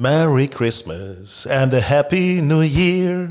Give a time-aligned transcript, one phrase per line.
[0.00, 3.28] Merry Christmas and a Happy New Year.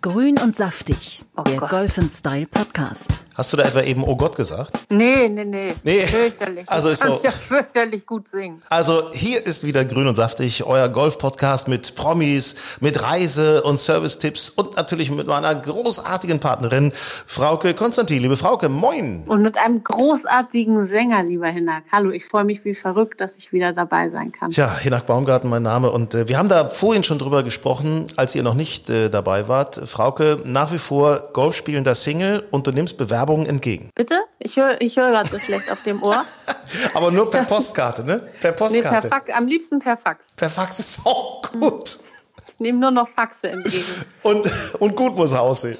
[0.00, 1.70] Grün und saftig, Oh der Gott.
[1.70, 3.24] Golf Style Podcast.
[3.38, 4.76] Hast du da etwa eben Oh Gott gesagt?
[4.90, 5.72] Nee, nee, nee.
[5.84, 6.00] Nee.
[6.00, 6.64] Fürchterlich.
[6.66, 7.24] Also du ist kannst so.
[7.24, 8.60] ja fürchterlich gut singen.
[8.68, 14.50] Also hier ist wieder Grün und Saftig, euer Golf-Podcast mit Promis, mit Reise- und Service-Tipps
[14.50, 16.92] und natürlich mit meiner großartigen Partnerin
[17.26, 18.22] Frauke Konstantin.
[18.22, 19.22] Liebe Frauke, moin.
[19.28, 21.84] Und mit einem großartigen Sänger, lieber Hinak.
[21.92, 24.50] Hallo, ich freue mich wie verrückt, dass ich wieder dabei sein kann.
[24.50, 28.34] Tja, Hinak Baumgarten mein Name und äh, wir haben da vorhin schon drüber gesprochen, als
[28.34, 29.76] ihr noch nicht äh, dabei wart.
[29.76, 32.96] Frauke, nach wie vor Golfspielender Single und du nimmst
[33.28, 33.90] Bewerbungen entgegen.
[33.94, 34.20] Bitte?
[34.38, 36.24] Ich höre ich hör gerade so schlecht auf dem Ohr.
[36.94, 38.18] Aber nur per Postkarte, ne?
[38.18, 39.08] Per Nee, per Postkarte.
[39.08, 40.32] Fax, am liebsten per Fax.
[40.36, 41.98] per Fax ist auch gut.
[42.48, 43.84] Ich nehme nur noch Faxe entgegen.
[44.22, 45.78] Und, und gut muss er aussehen.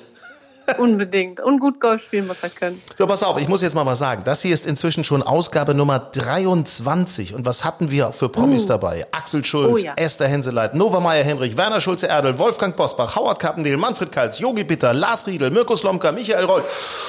[0.76, 1.40] Unbedingt.
[1.40, 2.82] Und gut Golf spielen muss er können.
[2.96, 4.22] So, pass auf, ich muss jetzt mal was sagen.
[4.24, 7.34] Das hier ist inzwischen schon Ausgabe Nummer 23.
[7.34, 9.06] Und was hatten wir für Promis dabei?
[9.12, 9.94] Axel Schulz, Oh ja.
[9.96, 14.92] Esther Henseleit, Nova Meyer Henrich, Werner Schulze-Erdel, Wolfgang Bosbach, Howard Kappendeel, Manfred Kalz, Yogi Bitter,
[14.92, 16.62] Lars Riedel, Mirko Slomka, Michael Roll.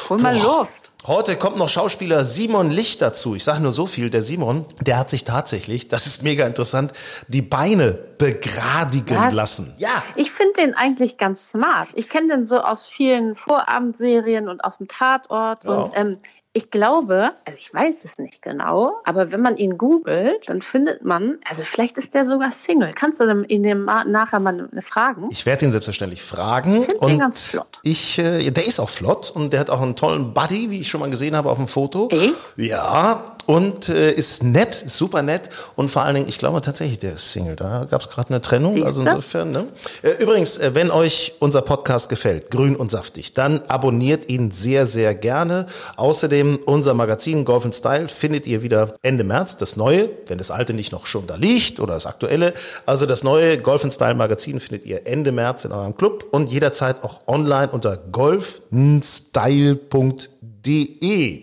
[0.10, 0.38] Hol mal.
[0.38, 0.79] Luft.
[1.08, 3.34] Heute kommt noch Schauspieler Simon Licht dazu.
[3.34, 6.92] Ich sage nur so viel, der Simon, der hat sich tatsächlich, das ist mega interessant,
[7.30, 9.34] die Beine begradigen Was?
[9.34, 9.74] lassen.
[9.78, 10.04] Ja.
[10.18, 11.92] Ich finde den eigentlich ganz smart.
[11.96, 15.64] Ich kenne den so aus vielen Vorabendserien und aus dem Tatort.
[15.64, 15.70] Ja.
[15.72, 16.18] Und ähm,
[16.60, 21.06] ich glaube, also ich weiß es nicht genau, aber wenn man ihn googelt, dann findet
[21.06, 22.92] man, also vielleicht ist der sogar Single.
[22.94, 25.30] Kannst du ihn dem nachher mal fragen?
[25.32, 26.86] Ich werde ihn selbstverständlich fragen.
[26.86, 27.80] den und ganz flott.
[27.84, 30.90] Ich, äh, der ist auch flott und der hat auch einen tollen Buddy, wie ich
[30.90, 32.10] schon mal gesehen habe auf dem Foto.
[32.12, 32.34] Echt?
[32.58, 37.14] Ja, und äh, ist nett, super nett und vor allen Dingen, ich glaube tatsächlich, der
[37.14, 37.56] ist Single.
[37.56, 38.88] Da gab es gerade eine Trennung, Siehste?
[38.88, 39.52] also insofern.
[39.52, 39.68] Ne?
[40.04, 44.86] Äh, übrigens, äh, wenn euch unser Podcast gefällt, grün und saftig, dann abonniert ihn sehr,
[44.86, 45.66] sehr gerne.
[45.96, 50.74] Außerdem unser Magazin Golf Style findet ihr wieder Ende März, das neue, wenn das alte
[50.74, 52.54] nicht noch schon da liegt oder das aktuelle.
[52.86, 57.04] Also das neue Golf Style Magazin findet ihr Ende März in eurem Club und jederzeit
[57.04, 60.30] auch online unter golfstyle.de.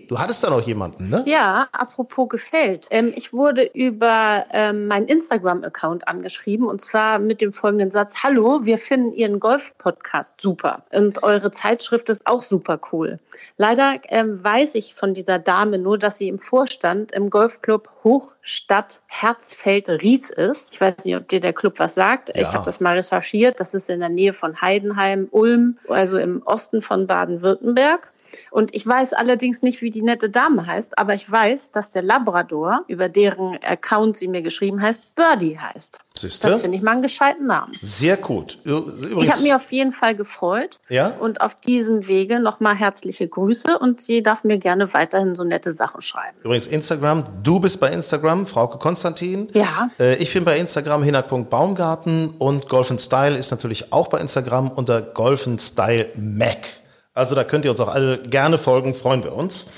[0.08, 1.22] Du hattest da noch jemanden, ne?
[1.26, 2.86] Ja, apropos gefällt.
[2.90, 8.64] Ähm, ich wurde über ähm, meinen Instagram-Account angeschrieben und zwar mit dem folgenden Satz: Hallo,
[8.64, 13.18] wir finden Ihren Golf-Podcast super und eure Zeitschrift ist auch super cool.
[13.56, 19.00] Leider ähm, weiß ich von dieser Dame nur, dass sie im Vorstand im Golfclub Hochstadt
[19.06, 20.72] Herzfeld-Ries ist.
[20.72, 22.28] Ich weiß nicht, ob dir der Club was sagt.
[22.34, 22.42] Ja.
[22.42, 23.58] Ich habe das mal recherchiert.
[23.60, 28.12] Das ist in der Nähe von Heidenheim, Ulm, also im Osten von Baden-Württemberg.
[28.50, 32.02] Und ich weiß allerdings nicht, wie die nette Dame heißt, aber ich weiß, dass der
[32.02, 35.98] Labrador, über deren Account sie mir geschrieben heißt, Birdie heißt.
[36.18, 36.48] Siehste?
[36.48, 37.72] Das finde ich mal einen gescheiten Namen.
[37.80, 38.58] Sehr gut.
[38.64, 40.78] Übrigens, Ich habe mich auf jeden Fall gefreut.
[40.88, 41.08] Ja?
[41.20, 45.72] Und auf diesem Wege nochmal herzliche Grüße und sie darf mir gerne weiterhin so nette
[45.72, 46.36] Sachen schreiben.
[46.42, 49.48] Übrigens Instagram, du bist bei Instagram, Frauke Konstantin.
[49.52, 49.90] Ja.
[50.00, 55.02] Äh, ich bin bei Instagram, hinak.baumgarten und Golf Style ist natürlich auch bei Instagram unter
[55.02, 56.66] Golf Style Mac.
[57.16, 59.68] Also da könnt ihr uns auch alle gerne folgen, freuen wir uns.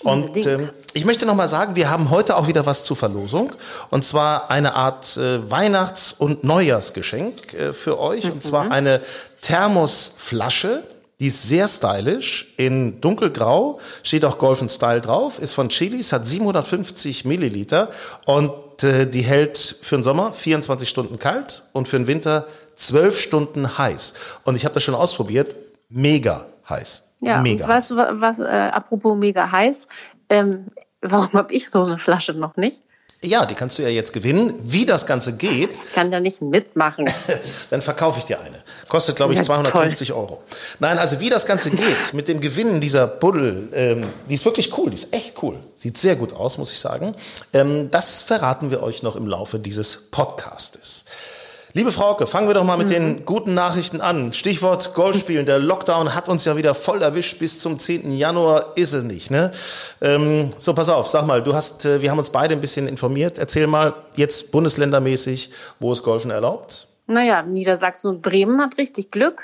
[0.00, 3.52] Und ähm, ich möchte noch mal sagen, wir haben heute auch wieder was zur Verlosung.
[3.90, 8.24] Und zwar eine Art äh, Weihnachts- und Neujahrsgeschenk äh, für euch.
[8.24, 9.02] Und zwar eine
[9.40, 10.82] Thermosflasche.
[11.20, 16.26] Die ist sehr stylisch, in dunkelgrau, steht auch Golf Style drauf, ist von Chilis, hat
[16.26, 17.90] 750 Milliliter
[18.24, 22.46] und äh, die hält für den Sommer 24 Stunden kalt und für den Winter
[22.76, 24.14] 12 Stunden heiß.
[24.44, 25.54] Und ich habe das schon ausprobiert,
[25.90, 27.04] mega heiß.
[27.20, 27.68] Ja, mega.
[27.68, 29.88] weißt du, wa- was, äh, apropos mega heiß,
[30.30, 30.66] ähm,
[31.02, 32.80] warum habe ich so eine Flasche noch nicht?
[33.22, 34.54] Ja, die kannst du ja jetzt gewinnen.
[34.60, 37.04] Wie das Ganze geht, Ich kann da nicht mitmachen.
[37.70, 38.62] dann verkaufe ich dir eine.
[38.88, 40.42] Kostet, glaube ich, Ja, 250 Euro.
[40.78, 44.74] Nein, also wie das Ganze geht mit dem Gewinnen dieser Buddel, ähm, die ist wirklich
[44.78, 45.58] cool, die ist echt cool.
[45.74, 47.14] Sieht sehr gut aus, muss ich sagen.
[47.52, 51.04] Ähm, das verraten wir euch noch im Laufe dieses Podcastes.
[51.72, 52.92] Liebe Frauke, fangen wir doch mal mit Mhm.
[52.92, 54.32] den guten Nachrichten an.
[54.32, 55.46] Stichwort Golfspielen.
[55.46, 57.38] Der Lockdown hat uns ja wieder voll erwischt.
[57.38, 58.10] Bis zum 10.
[58.10, 59.30] Januar ist es nicht.
[59.30, 59.52] Ne?
[60.00, 62.88] Ähm, so, pass auf, sag mal, du hast, äh, wir haben uns beide ein bisschen
[62.88, 63.38] informiert.
[63.38, 66.88] Erzähl mal jetzt bundesländermäßig, wo ist Golfen erlaubt?
[67.06, 69.42] Naja, Niedersachsen und Bremen hat richtig Glück.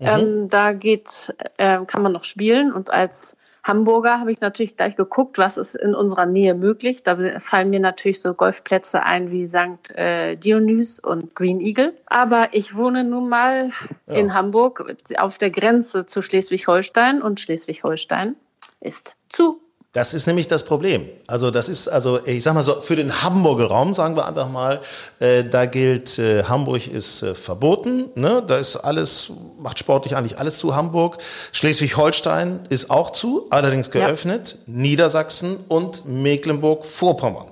[0.00, 2.72] Ähm, da geht, äh, kann man noch spielen.
[2.72, 3.36] Und als
[3.68, 7.02] Hamburger habe ich natürlich gleich geguckt, was ist in unserer Nähe möglich.
[7.02, 9.94] Da fallen mir natürlich so Golfplätze ein wie St.
[9.94, 11.94] Äh, Dionys und Green Eagle.
[12.06, 13.70] Aber ich wohne nun mal
[14.06, 18.34] in Hamburg auf der Grenze zu Schleswig-Holstein und Schleswig-Holstein
[18.80, 19.60] ist zu.
[19.98, 21.08] Das ist nämlich das Problem.
[21.26, 24.48] Also das ist, also ich sag mal so, für den Hamburger Raum, sagen wir einfach
[24.48, 24.80] mal,
[25.18, 28.40] äh, da gilt, äh, Hamburg ist äh, verboten, ne?
[28.46, 31.18] da ist alles, macht sportlich eigentlich alles zu Hamburg.
[31.50, 34.58] Schleswig-Holstein ist auch zu, allerdings geöffnet.
[34.66, 37.48] Niedersachsen und Mecklenburg-Vorpommern.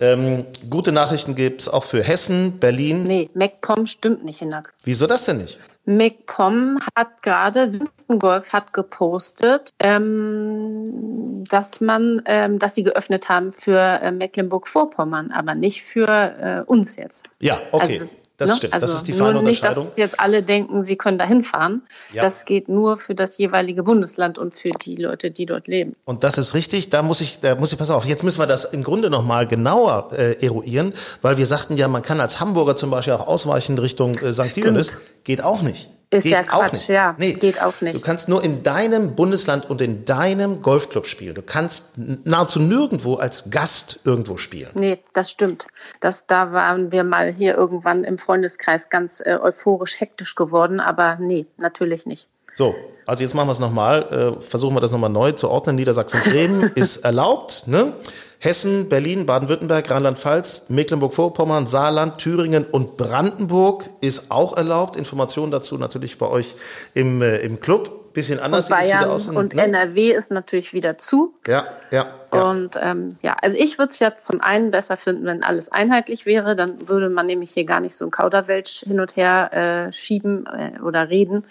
[0.00, 3.02] Ähm, gute Nachrichten gibt es auch für Hessen, Berlin.
[3.02, 4.72] Nee, MacPom stimmt nicht, Hinak.
[4.84, 5.58] Wieso das denn nicht?
[5.86, 13.52] MacPom hat gerade, Winston Golf hat gepostet, ähm, dass man, ähm, dass sie geöffnet haben
[13.52, 17.24] für äh, Mecklenburg-Vorpommern, aber nicht für äh, uns jetzt.
[17.40, 17.82] Ja, okay.
[17.82, 18.56] Also das, Das ne?
[18.56, 19.86] stimmt, Also das ist die feine nicht, Unterscheidung.
[19.86, 21.82] dass jetzt alle denken, sie können da hinfahren.
[22.12, 22.22] Ja.
[22.22, 25.94] Das geht nur für das jeweilige Bundesland und für die Leute, die dort leben.
[26.04, 28.46] Und das ist richtig, da muss ich, da muss ich, pass auf, jetzt müssen wir
[28.46, 32.74] das im Grunde nochmal genauer äh, eruieren, weil wir sagten ja, man kann als Hamburger
[32.74, 34.56] zum Beispiel auch ausweichen Richtung äh, St.
[34.56, 34.92] Dionys.
[35.22, 35.88] Geht auch nicht.
[36.14, 36.88] Ist geht ja auch Quatsch, nicht.
[36.88, 37.12] ja.
[37.18, 37.94] Geht auch nicht.
[37.94, 41.34] Du kannst nur in deinem Bundesland und in deinem Golfclub spielen.
[41.34, 44.70] Du kannst nahezu nirgendwo als Gast irgendwo spielen.
[44.74, 45.66] Nee, das stimmt.
[46.00, 51.16] Das, da waren wir mal hier irgendwann im Freundeskreis ganz äh, euphorisch hektisch geworden, aber
[51.20, 52.28] nee, natürlich nicht.
[52.52, 55.74] So, also jetzt machen wir es nochmal, äh, versuchen wir das nochmal neu zu ordnen.
[55.74, 57.94] Niedersachsen-Bremen ist erlaubt, ne?
[58.44, 64.96] Hessen, Berlin, Baden-Württemberg, Rheinland-Pfalz, Mecklenburg-Vorpommern, Saarland, Thüringen und Brandenburg ist auch erlaubt.
[64.96, 66.54] Informationen dazu natürlich bei euch
[66.92, 68.12] im, äh, im Club.
[68.12, 69.26] Bisschen anders Und sieht es Bayern wieder aus.
[69.28, 69.62] in- und ne?
[69.62, 71.32] NRW ist natürlich wieder zu.
[71.48, 72.42] Ja, ja, ja.
[72.42, 76.26] Und ähm, ja, also ich würde es ja zum einen besser finden, wenn alles einheitlich
[76.26, 76.54] wäre.
[76.54, 80.46] Dann würde man nämlich hier gar nicht so ein Kauderwelsch hin und her äh, schieben
[80.46, 81.44] äh, oder reden.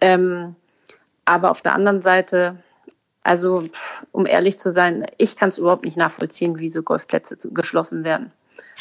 [0.00, 0.56] Ähm,
[1.26, 2.56] aber auf der anderen Seite,
[3.22, 3.68] also
[4.12, 8.32] um ehrlich zu sein, ich kann es überhaupt nicht nachvollziehen, wie so Golfplätze geschlossen werden.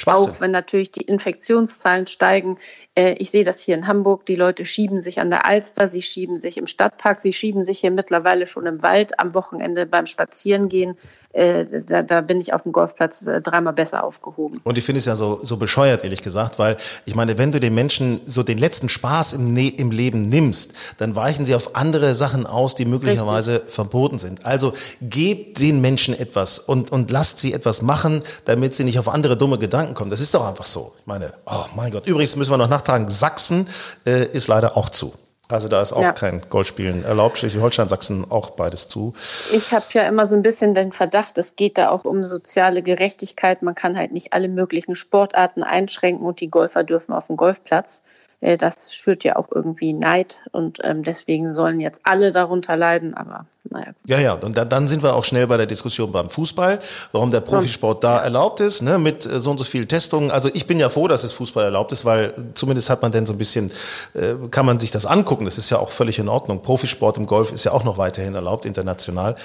[0.06, 2.58] Auch wenn natürlich die Infektionszahlen steigen.
[2.96, 4.26] Äh, ich sehe das hier in Hamburg.
[4.26, 7.80] Die Leute schieben sich an der Alster, sie schieben sich im Stadtpark, sie schieben sich
[7.80, 10.98] hier mittlerweile schon im Wald am Wochenende beim Spazierengehen.
[11.32, 14.62] Äh, da, da bin ich auf dem Golfplatz äh, dreimal besser aufgehoben.
[14.64, 16.76] Und ich finde es ja so, so bescheuert, ehrlich gesagt, weil
[17.06, 20.74] ich meine, wenn du den Menschen so den letzten Spaß im, ne im Leben nimmst,
[20.98, 24.44] dann weichen sie auf andere Sachen aus, die möglicherweise verboten sind.
[24.44, 29.08] Also gebt den Menschen etwas und, und lasst sie etwas machen, damit sie nicht auf
[29.08, 30.12] andere dumme Gedanken kommen.
[30.12, 30.94] Das ist doch einfach so.
[31.00, 32.06] Ich meine, oh mein Gott.
[32.08, 33.68] Übrigens müssen wir noch nachtragen, Sachsen
[34.06, 35.14] äh, ist leider auch zu.
[35.52, 36.12] Also da ist auch Ja.
[36.12, 37.40] kein Golfspielen erlaubt.
[37.40, 39.14] Schleswig-Holstein, Sachsen auch beides zu.
[39.52, 42.84] Ich habe ja immer so ein bisschen den Verdacht, es geht da auch um soziale
[42.84, 43.64] Gerechtigkeit.
[43.64, 48.04] Man kann halt nicht alle möglichen Sportarten einschränken und die Golfer dürfen auf den Golfplatz.
[48.42, 53.16] Äh, Das schürt ja auch irgendwie Neid und ähm, deswegen sollen jetzt alle darunter leiden.
[53.16, 53.94] Aber naja.
[54.06, 56.80] Ja, ja, und dann, dann sind wir auch schnell bei der Diskussion beim Fußball,
[57.12, 60.32] warum der Profisport da erlaubt ist, ne, mit äh, so und so viel Testungen.
[60.32, 63.12] Also ich bin ja froh, dass es Fußball erlaubt ist, weil äh, zumindest hat man
[63.12, 63.72] dann so ein bisschen,
[64.14, 65.46] äh, kann man sich das angucken.
[65.46, 66.62] Das ist ja auch völlig in Ordnung.
[66.62, 69.36] Profisport im Golf ist ja auch noch weiterhin erlaubt, international.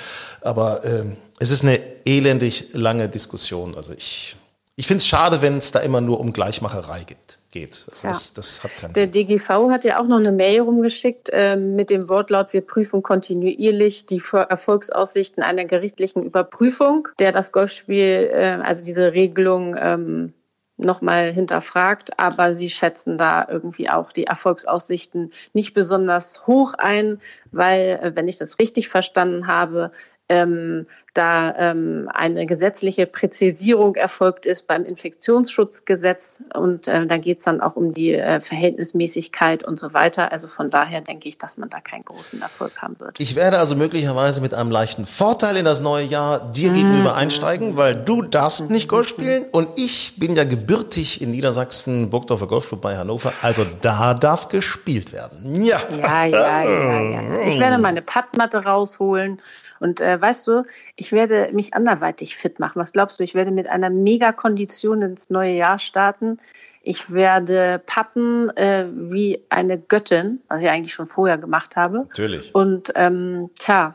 [0.41, 3.75] Aber ähm, es ist eine elendig lange Diskussion.
[3.76, 4.37] Also ich,
[4.76, 7.87] ich finde es schade, wenn es da immer nur um Gleichmacherei gibt, geht.
[7.91, 8.09] Also Ja.
[8.11, 9.12] das, das hat keinen Der Sinn.
[9.12, 14.05] DGV hat ja auch noch eine Mail rumgeschickt ähm, mit dem Wortlaut, wir prüfen kontinuierlich
[14.06, 20.35] die Erfolgsaussichten einer gerichtlichen Überprüfung, der das Golfspiel, äh, also diese Regelung ähm,
[20.77, 22.19] nochmal hinterfragt.
[22.19, 27.21] Aber sie schätzen da irgendwie auch die Erfolgsaussichten nicht besonders hoch ein,
[27.53, 29.93] weil, äh, wenn ich das richtig verstanden habe,
[30.29, 37.44] ähm, da ähm, eine gesetzliche Präzisierung erfolgt ist beim Infektionsschutzgesetz und äh, da geht es
[37.44, 40.32] dann auch um die äh, Verhältnismäßigkeit und so weiter.
[40.32, 43.19] Also von daher denke ich, dass man da keinen großen Erfolg haben wird.
[43.20, 47.76] Ich werde also möglicherweise mit einem leichten Vorteil in das neue Jahr dir gegenüber einsteigen,
[47.76, 52.81] weil du darfst nicht Golf spielen und ich bin ja gebürtig in Niedersachsen, Burgdorfer Golfclub
[52.81, 55.64] bei Hannover, also da darf gespielt werden.
[55.64, 55.78] Ja.
[55.97, 57.40] Ja, ja, ja, ja.
[57.47, 59.40] Ich werde meine Pattmatte rausholen
[59.80, 60.64] und äh, weißt du,
[60.97, 62.80] ich werde mich anderweitig fit machen.
[62.80, 63.25] Was glaubst du?
[63.25, 66.38] Ich werde mit einer Mega-Kondition ins neue Jahr starten.
[66.82, 72.06] Ich werde patten äh, wie eine Göttin, was ich eigentlich schon vorher gemacht habe.
[72.08, 72.54] Natürlich.
[72.54, 73.94] Und ähm, tja,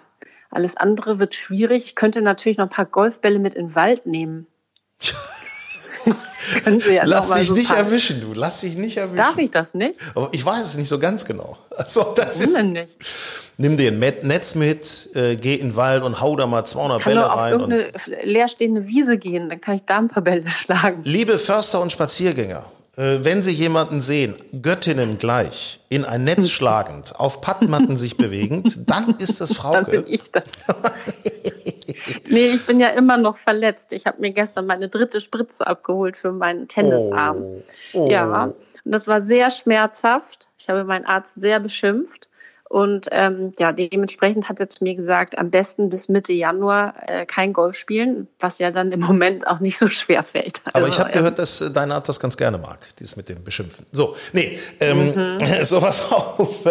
[0.49, 1.85] alles andere wird schwierig.
[1.85, 4.47] Ich könnte natürlich noch ein paar Golfbälle mit in den Wald nehmen.
[6.91, 8.34] Ja Lass dich so nicht paar- erwischen, du.
[8.34, 9.18] Lass dich nicht erwischen.
[9.18, 10.00] Darf ich das nicht?
[10.15, 11.58] Aber ich weiß es nicht so ganz genau.
[11.77, 12.89] Also, das Warum ist, denn nicht?
[13.58, 17.01] nimm dir ein Netz mit, äh, geh in den Wald und hau da mal 200
[17.01, 17.53] kann Bälle nur auf rein.
[17.62, 21.01] Und irgendeine leerstehende Wiese gehen, dann kann ich da ein paar Bälle schlagen.
[21.03, 22.65] Liebe Förster und Spaziergänger,
[22.98, 28.89] äh, wenn Sie jemanden sehen, Göttinnen gleich, in ein Netz schlagend, auf Pattmatten sich bewegend,
[28.89, 30.03] dann ist das Dann bin Frauke.
[30.10, 30.44] ich das.
[32.29, 33.91] Nee, ich bin ja immer noch verletzt.
[33.91, 37.63] Ich habe mir gestern meine dritte Spritze abgeholt für meinen Tennisarm.
[37.93, 38.09] Oh.
[38.09, 40.47] Ja, und das war sehr schmerzhaft.
[40.57, 42.28] Ich habe meinen Arzt sehr beschimpft.
[42.69, 47.25] Und ähm, ja, dementsprechend hat er zu mir gesagt, am besten bis Mitte Januar äh,
[47.25, 50.61] kein Golf spielen, was ja dann im Moment auch nicht so schwer fällt.
[50.65, 53.15] Aber also, ich habe ähm, gehört, dass äh, deine Art das ganz gerne mag, dieses
[53.15, 53.88] mit dem Beschimpfen.
[53.91, 55.38] So, nee, ähm, mhm.
[55.63, 56.63] so was auf.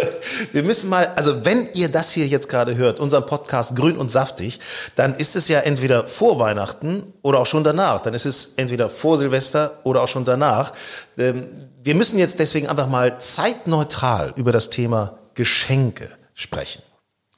[0.53, 4.13] Wir müssen mal, also wenn ihr das hier jetzt gerade hört, unseren Podcast Grün und
[4.13, 4.61] Saftig,
[4.95, 8.03] dann ist es ja entweder vor Weihnachten oder auch schon danach.
[8.03, 10.73] Dann ist es entweder vor Silvester oder auch schon danach.
[11.19, 11.51] Ähm,
[11.83, 16.83] wir müssen jetzt deswegen einfach mal zeitneutral über das Thema Geschenke sprechen.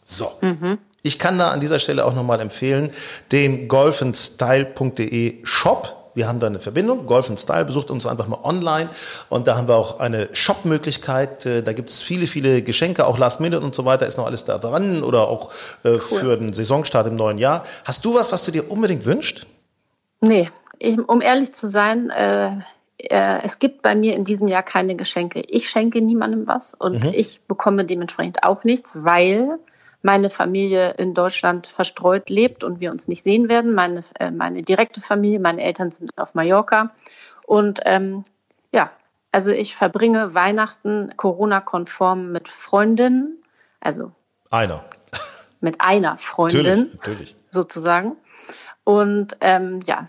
[0.02, 0.32] So.
[0.40, 0.78] Mhm.
[1.02, 2.92] Ich kann da an dieser Stelle auch nochmal empfehlen,
[3.30, 6.12] den golfenstyle.de Shop.
[6.14, 8.88] Wir haben da eine Verbindung, Golf Style, besucht uns einfach mal online
[9.28, 11.44] und da haben wir auch eine Shop-Möglichkeit.
[11.44, 14.26] Äh, da gibt es viele, viele Geschenke, auch Last Minute und so weiter, ist noch
[14.26, 15.50] alles da dran oder auch
[15.84, 16.00] äh, cool.
[16.00, 17.64] für den Saisonstart im neuen Jahr.
[17.84, 19.46] Hast du was, was du dir unbedingt wünschst?
[20.22, 22.52] Nee, ich, um ehrlich zu sein, äh,
[23.04, 25.40] äh, es gibt bei mir in diesem Jahr keine Geschenke.
[25.40, 27.12] Ich schenke niemandem was und mhm.
[27.14, 29.58] ich bekomme dementsprechend auch nichts, weil
[30.02, 33.74] meine Familie in Deutschland verstreut lebt und wir uns nicht sehen werden.
[33.74, 36.92] Meine, äh, meine direkte Familie, meine Eltern sind auf Mallorca.
[37.46, 38.22] Und ähm,
[38.72, 38.90] ja,
[39.32, 43.42] also ich verbringe Weihnachten Corona-konform mit Freundinnen,
[43.80, 44.12] also
[44.50, 44.84] einer.
[45.60, 47.36] Mit einer Freundin natürlich, natürlich.
[47.48, 48.16] sozusagen.
[48.84, 50.08] Und ähm, ja,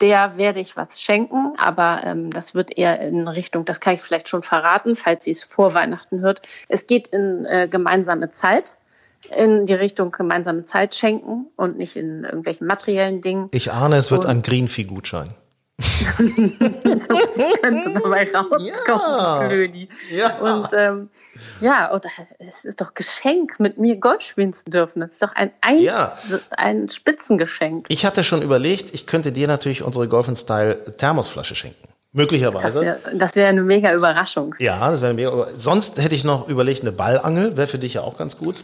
[0.00, 4.02] der werde ich was schenken, aber ähm, das wird eher in Richtung, das kann ich
[4.02, 6.42] vielleicht schon verraten, falls sie es vor Weihnachten hört.
[6.68, 8.74] Es geht in äh, gemeinsame Zeit,
[9.36, 13.48] in die Richtung gemeinsame Zeit schenken und nicht in irgendwelchen materiellen Dingen.
[13.52, 15.34] Ich ahne, es wird und, ein Greenfee-Gutschein
[15.80, 19.48] das könnte dabei rauskommen, ja.
[19.48, 19.88] Blödi.
[20.10, 20.38] Ja.
[20.38, 21.10] Und ähm,
[21.60, 22.04] ja, und
[22.38, 25.00] es ist doch Geschenk, mit mir Golf spielen zu dürfen.
[25.00, 26.16] Das ist doch ein, ein, ja.
[26.50, 27.86] ein Spitzengeschenk.
[27.88, 31.88] Ich hatte schon überlegt, ich könnte dir natürlich unsere Golf Style Thermosflasche schenken.
[32.12, 32.98] Möglicherweise.
[33.14, 34.54] Das wäre wär eine mega Überraschung.
[34.58, 35.46] Ja, das wäre mega.
[35.56, 38.56] Sonst hätte ich noch überlegt, eine Ballangel wäre für dich ja auch ganz gut.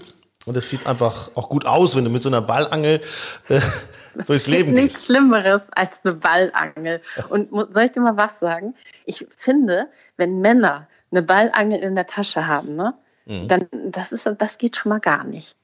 [0.46, 3.00] Und es sieht einfach auch gut aus, wenn du mit so einer Ballangel
[3.48, 3.60] äh,
[4.26, 4.82] durchs Leben gehst.
[4.82, 7.02] Nichts Schlimmeres als eine Ballangel.
[7.28, 8.74] Und soll ich dir mal was sagen?
[9.04, 12.94] Ich finde, wenn Männer eine Ballangel in der Tasche haben, ne,
[13.26, 13.48] mhm.
[13.48, 15.56] dann das ist das geht schon mal gar nicht.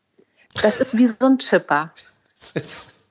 [0.60, 1.92] Das ist wie so ein Chipper.
[2.42, 3.04] Das ist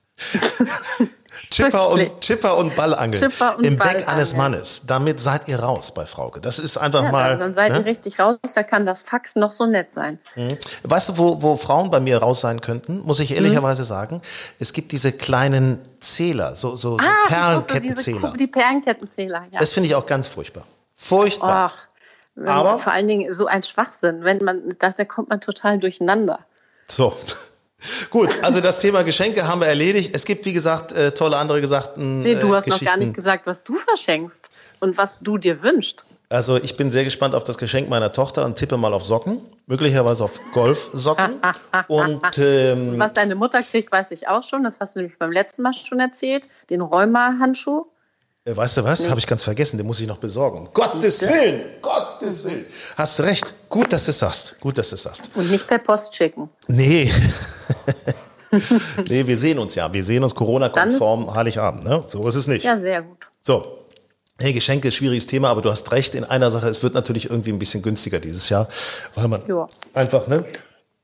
[1.49, 4.83] Chipper und, Chipper und Ballangel Chipper und im Beck eines Mannes.
[4.85, 6.39] Damit seid ihr raus bei Frauke.
[6.39, 7.37] Das ist einfach ja, mal.
[7.37, 7.79] Dann seid ne?
[7.79, 8.37] ihr richtig raus.
[8.55, 10.19] Da kann das Fax noch so nett sein.
[10.35, 10.57] Mhm.
[10.83, 13.01] Weißt du, wo, wo Frauen bei mir raus sein könnten?
[13.01, 13.87] Muss ich ehrlicherweise mhm.
[13.87, 14.21] sagen.
[14.59, 18.33] Es gibt diese kleinen Zähler, so, so, so ah, Perlenkettenzähler.
[18.37, 19.59] Die Perlenkettenzähler, ja.
[19.59, 20.63] Das finde ich auch ganz furchtbar.
[20.95, 21.73] Furchtbar.
[21.73, 24.23] Ach, Aber vor allen Dingen so ein Schwachsinn.
[24.23, 26.39] Wenn man, da, da kommt man total durcheinander.
[26.87, 27.13] So.
[28.09, 30.13] Gut, also das Thema Geschenke haben wir erledigt.
[30.13, 32.21] Es gibt, wie gesagt, äh, tolle andere Gesagten.
[32.21, 36.03] Nee, du hast noch gar nicht gesagt, was du verschenkst und was du dir wünschst.
[36.29, 39.41] Also ich bin sehr gespannt auf das Geschenk meiner Tochter und tippe mal auf Socken,
[39.67, 41.41] möglicherweise auf Golfsocken.
[41.87, 44.63] und ähm, was deine Mutter kriegt, weiß ich auch schon.
[44.63, 46.47] Das hast du nämlich beim letzten Mal schon erzählt.
[46.69, 47.85] Den Rheuma-Handschuh.
[48.43, 49.01] Äh, weißt du was?
[49.01, 49.09] Nee.
[49.09, 49.77] Habe ich ganz vergessen.
[49.77, 50.69] Den muss ich noch besorgen.
[50.73, 51.61] Gottes Willen!
[51.81, 52.65] Gottes Willen!
[52.97, 53.53] Hast du recht.
[53.69, 54.59] Gut, dass du es sagst.
[54.59, 55.29] Gut, dass du es sagst.
[55.35, 56.49] Und nicht per Post schicken.
[56.67, 57.11] Nee.
[59.09, 59.93] nee, wir sehen uns ja.
[59.93, 61.83] Wir sehen uns Corona-konform Heiligabend.
[61.83, 62.03] Ne?
[62.07, 62.63] So ist es nicht.
[62.63, 63.27] Ja, sehr gut.
[63.43, 63.77] So.
[64.39, 66.67] Hey, Geschenke ist schwieriges Thema, aber du hast recht in einer Sache.
[66.67, 68.67] Es wird natürlich irgendwie ein bisschen günstiger dieses Jahr,
[69.13, 69.67] weil man ja.
[69.93, 70.43] einfach, ne?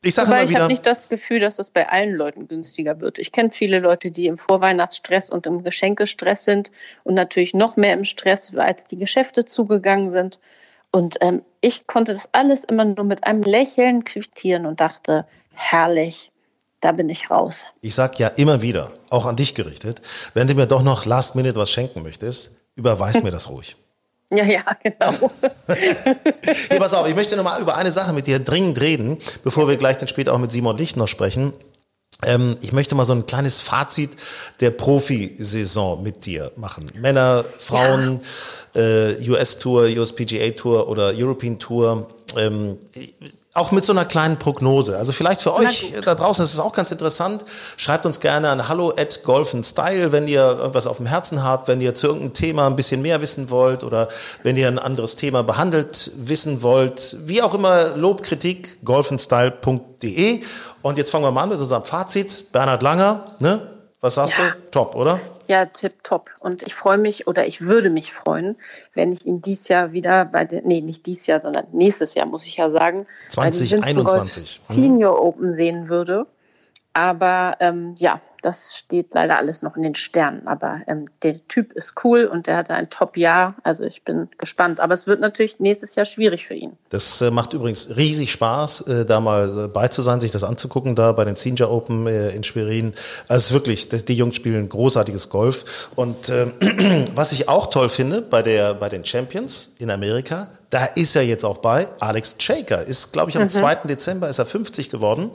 [0.04, 0.50] Ich sage immer wieder.
[0.52, 3.18] Ich habe nicht das Gefühl, dass es bei allen Leuten günstiger wird.
[3.18, 6.72] Ich kenne viele Leute, die im Vorweihnachtsstress und im Geschenkestress sind
[7.04, 10.40] und natürlich noch mehr im Stress, als die Geschäfte zugegangen sind.
[10.92, 16.32] Und ähm, ich konnte das alles immer nur mit einem Lächeln quittieren und dachte, herrlich,
[16.80, 17.66] da bin ich raus.
[17.82, 20.02] Ich sage ja immer wieder, auch an dich gerichtet,
[20.34, 23.76] wenn du mir doch noch Last Minute was schenken möchtest, überweis mir das ruhig.
[24.30, 25.32] Ja, ja, genau.
[25.68, 29.70] hey, pass auf, ich möchte noch mal über eine Sache mit dir dringend reden, bevor
[29.70, 31.54] wir gleich dann später auch mit Simon Licht noch sprechen.
[32.26, 34.12] Ähm, ich möchte mal so ein kleines Fazit
[34.60, 36.92] der Profisaison mit dir machen.
[36.96, 38.20] Männer, Frauen,
[38.74, 38.82] ja.
[38.82, 42.10] äh, US-Tour, US-PGA-Tour oder European Tour.
[42.36, 42.80] Ähm,
[43.58, 44.98] auch mit so einer kleinen Prognose.
[44.98, 47.44] Also vielleicht für euch da draußen ist es auch ganz interessant.
[47.76, 51.68] Schreibt uns gerne an hallo at Golf Style, wenn ihr irgendwas auf dem Herzen habt,
[51.68, 54.10] wenn ihr zu irgendeinem Thema ein bisschen mehr wissen wollt oder
[54.44, 57.18] wenn ihr ein anderes Thema behandelt wissen wollt.
[57.22, 60.42] Wie auch immer, Lob, Kritik, golfenstyle.de.
[60.82, 62.52] Und jetzt fangen wir mal an mit unserem Fazit.
[62.52, 63.62] Bernhard Langer, ne?
[64.02, 64.52] Was sagst ja.
[64.52, 64.72] du?
[64.72, 65.20] Top, oder?
[65.48, 66.30] Ja, tipptopp.
[66.40, 68.58] Und ich freue mich oder ich würde mich freuen,
[68.94, 72.26] wenn ich ihn dieses Jahr wieder bei den, nee, nicht dieses Jahr, sondern nächstes Jahr,
[72.26, 76.28] muss ich ja sagen, 2021 Senior Open sehen würde.
[76.94, 80.48] Aber ähm, ja, das steht leider alles noch in den Sternen.
[80.48, 83.56] Aber ähm, der Typ ist cool und der hatte ein Top-Jahr.
[83.64, 84.80] Also ich bin gespannt.
[84.80, 86.78] Aber es wird natürlich nächstes Jahr schwierig für ihn.
[86.90, 90.44] Das äh, macht übrigens riesig Spaß, äh, da mal äh, bei zu sein, sich das
[90.44, 92.94] anzugucken, da bei den Senior Open äh, in Schwerin.
[93.28, 95.92] Also wirklich, die Jungs spielen großartiges Golf.
[95.96, 96.48] Und äh,
[97.16, 101.24] was ich auch toll finde bei, der, bei den Champions in Amerika, da ist er
[101.24, 101.88] jetzt auch bei.
[102.00, 103.50] Alex Shaker ist, glaube ich, am mhm.
[103.50, 103.76] 2.
[103.86, 105.32] Dezember ist er 50 geworden.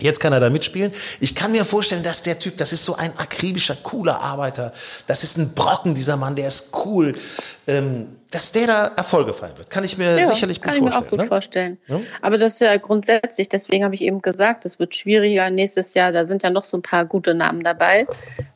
[0.00, 0.92] Jetzt kann er da mitspielen.
[1.20, 4.72] Ich kann mir vorstellen, dass der Typ, das ist so ein akribischer, cooler Arbeiter.
[5.06, 7.14] Das ist ein Brocken, dieser Mann, der ist cool.
[7.66, 10.90] Ähm, dass der da Erfolge feiern wird, kann ich mir ja, sicherlich gut vorstellen.
[10.90, 11.26] Kann ich mir auch gut ne?
[11.26, 11.78] vorstellen.
[11.86, 12.00] Ja?
[12.20, 16.12] Aber das ist ja grundsätzlich, deswegen habe ich eben gesagt, es wird schwieriger nächstes Jahr.
[16.12, 18.06] Da sind ja noch so ein paar gute Namen dabei.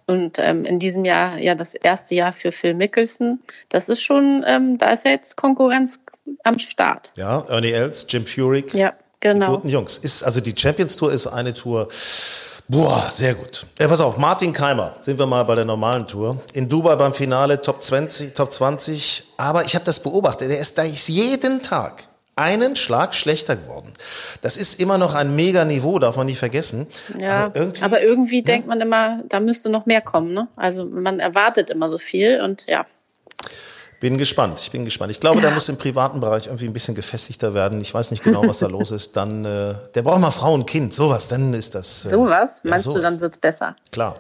[0.07, 3.41] Und ähm, in diesem Jahr ja das erste Jahr für Phil Mickelson.
[3.71, 6.01] Das ist schon, ähm, da ist ja jetzt Konkurrenz
[6.45, 7.11] am Start.
[7.17, 8.75] Ja, Ernie Els, Jim Furyk.
[8.75, 8.93] Ja.
[9.23, 9.47] Genau.
[9.47, 9.99] Die guten Jungs.
[9.99, 11.89] Ist, also die Champions Tour ist eine Tour.
[12.69, 13.67] Boah, sehr gut.
[13.79, 16.41] Ja, pass auf, Martin Keimer, sind wir mal bei der normalen Tour.
[16.55, 19.25] In Dubai beim Finale Top 20, Top 20.
[19.37, 23.93] Aber ich habe das beobachtet, der ist da ist jeden Tag einen Schlag schlechter geworden.
[24.41, 26.89] Das ist immer noch ein mega Niveau, darf man nicht vergessen.
[27.19, 28.45] Ja, aber irgendwie, aber irgendwie ja.
[28.45, 30.33] denkt man immer, da müsste noch mehr kommen.
[30.33, 30.49] Ne?
[30.57, 32.87] Also man erwartet immer so viel und ja.
[34.03, 35.13] Bin gespannt, ich bin gespannt.
[35.13, 37.81] Ich glaube, der muss im privaten Bereich irgendwie ein bisschen gefestigter werden.
[37.81, 39.17] Ich weiß nicht genau, was da los ist.
[39.17, 42.07] Dann, äh, der braucht mal Frau und Kind, sowas, dann ist das.
[42.07, 42.61] Äh, sowas?
[42.65, 42.97] Ja, Meinst sowas.
[42.97, 43.77] du, dann wird's besser?
[43.93, 44.17] Klar.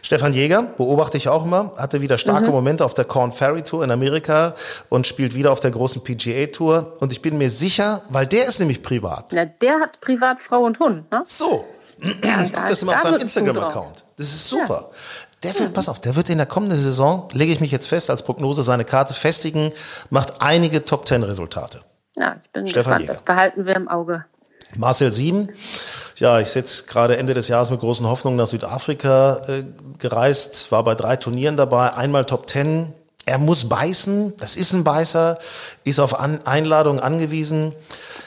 [0.00, 2.54] Stefan Jäger, beobachte ich auch immer, hatte wieder starke mhm.
[2.54, 4.54] Momente auf der Corn Ferry Tour in Amerika
[4.88, 6.96] und spielt wieder auf der großen PGA Tour.
[7.00, 9.34] Und ich bin mir sicher, weil der ist nämlich privat.
[9.34, 11.24] Ja, der hat privat Frau und Hund, ne?
[11.26, 11.66] So.
[11.98, 14.04] Ich gucke das immer auf seinem Instagram-Account.
[14.16, 14.90] Das ist super.
[14.90, 15.25] Ja.
[15.42, 18.10] Der wird, pass auf, der wird in der kommenden Saison, lege ich mich jetzt fest
[18.10, 19.72] als Prognose, seine Karte festigen,
[20.10, 21.82] macht einige Top Ten Resultate.
[22.16, 23.00] Ja, ich bin Stefan gespannt.
[23.00, 23.12] Jäger.
[23.12, 24.24] Das behalten wir im Auge.
[24.76, 25.50] Marcel Sieben,
[26.16, 29.64] ja, ich sitze gerade Ende des Jahres mit großen Hoffnungen nach Südafrika äh,
[29.98, 32.92] gereist, war bei drei Turnieren dabei, einmal Top Ten.
[33.26, 35.38] Er muss beißen, das ist ein Beißer,
[35.84, 37.72] ist auf An Einladung angewiesen.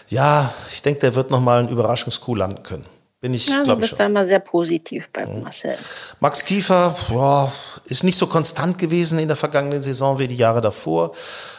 [0.08, 2.86] Ja, ich denke, der wird nochmal einen Überraschungskuh landen können.
[3.22, 3.90] Bin ich, ja, glaube ich.
[3.90, 5.44] Du bist da immer sehr positiv bei mhm.
[5.44, 5.78] Marcel.
[6.22, 7.52] Max Kiefer boah,
[7.86, 11.12] ist nicht so konstant gewesen in der vergangenen Saison wie die Jahre davor.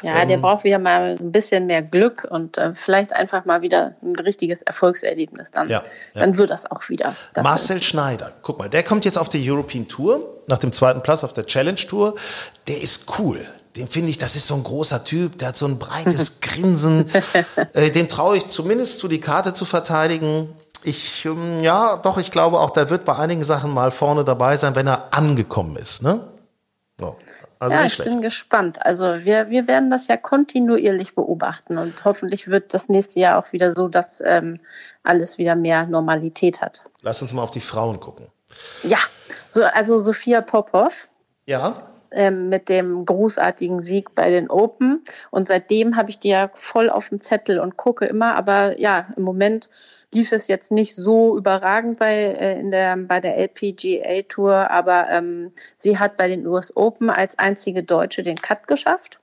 [0.02, 3.60] Ja, ähm, der braucht wieder mal ein bisschen mehr Glück und äh, vielleicht einfach mal
[3.60, 5.50] wieder ein richtiges Erfolgserlebnis.
[5.50, 5.82] Dann, ja,
[6.14, 6.20] ja.
[6.20, 7.14] dann wird das auch wieder.
[7.34, 7.84] Das Marcel ist.
[7.84, 11.34] Schneider, guck mal, der kommt jetzt auf die European Tour, nach dem zweiten Platz auf
[11.34, 12.14] der Challenge Tour.
[12.68, 15.66] Der ist cool den finde ich, das ist so ein großer Typ, der hat so
[15.66, 17.06] ein breites Grinsen.
[17.72, 20.48] äh, dem traue ich zumindest zu, die Karte zu verteidigen.
[20.84, 24.56] Ich, ähm, ja, doch, ich glaube auch, der wird bei einigen Sachen mal vorne dabei
[24.56, 26.28] sein, wenn er angekommen ist, ne?
[26.98, 27.16] So.
[27.60, 28.10] Also ja, ich schlecht.
[28.10, 28.84] bin gespannt.
[28.84, 33.52] Also wir, wir werden das ja kontinuierlich beobachten und hoffentlich wird das nächste Jahr auch
[33.52, 34.60] wieder so, dass ähm,
[35.02, 36.82] alles wieder mehr Normalität hat.
[37.02, 38.28] Lass uns mal auf die Frauen gucken.
[38.82, 38.98] Ja,
[39.50, 41.08] so, also Sophia Popov.
[41.46, 41.74] Ja.
[42.12, 45.04] Ähm, mit dem großartigen Sieg bei den Open.
[45.30, 49.08] Und seitdem habe ich die ja voll auf dem Zettel und gucke immer, aber ja,
[49.16, 49.68] im Moment
[50.12, 55.08] lief es jetzt nicht so überragend bei, äh, in der, bei der LPGA Tour, aber
[55.10, 59.20] ähm, sie hat bei den US Open als einzige Deutsche den Cut geschafft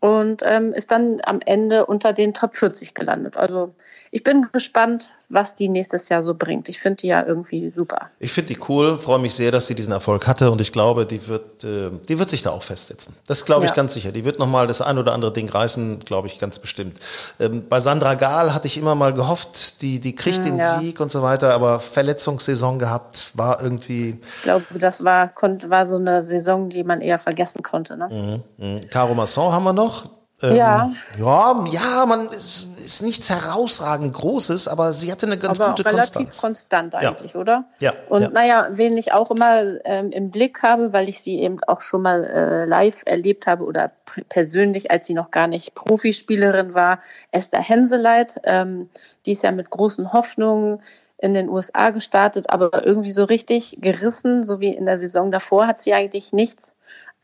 [0.00, 3.36] und ähm, ist dann am Ende unter den Top 40 gelandet.
[3.36, 3.74] Also
[4.10, 6.68] ich bin gespannt, was die nächstes Jahr so bringt.
[6.68, 8.10] Ich finde die ja irgendwie super.
[8.20, 11.04] Ich finde die cool, freue mich sehr, dass sie diesen Erfolg hatte und ich glaube,
[11.04, 13.16] die wird, äh, die wird sich da auch festsetzen.
[13.26, 13.74] Das glaube ich ja.
[13.74, 14.12] ganz sicher.
[14.12, 16.98] Die wird nochmal das ein oder andere Ding reißen, glaube ich ganz bestimmt.
[17.40, 20.78] Ähm, bei Sandra Gahl hatte ich immer mal gehofft, die, die kriegt hm, den ja.
[20.78, 24.18] Sieg und so weiter, aber Verletzungssaison gehabt, war irgendwie.
[24.20, 25.32] Ich glaube, das war,
[25.66, 27.96] war so eine Saison, die man eher vergessen konnte.
[27.96, 28.42] Ne?
[28.58, 28.80] Mhm, mh.
[28.90, 30.08] Caro Masson haben wir noch.
[30.42, 30.92] Ähm, ja.
[31.18, 35.86] Ja, ja, man ist, ist, nichts herausragend Großes, aber sie hatte eine ganz aber gute
[35.86, 36.40] relativ Konstanz.
[36.40, 37.40] konstant eigentlich, ja.
[37.40, 37.64] oder?
[37.80, 37.94] Ja.
[38.10, 38.28] Und ja.
[38.28, 42.02] naja, wen ich auch immer ähm, im Blick habe, weil ich sie eben auch schon
[42.02, 43.92] mal äh, live erlebt habe oder
[44.28, 48.38] persönlich, als sie noch gar nicht Profispielerin war, Esther Henseleit.
[48.44, 48.90] Ähm,
[49.24, 50.82] die ist ja mit großen Hoffnungen
[51.18, 55.66] in den USA gestartet, aber irgendwie so richtig gerissen, so wie in der Saison davor,
[55.66, 56.74] hat sie eigentlich nichts.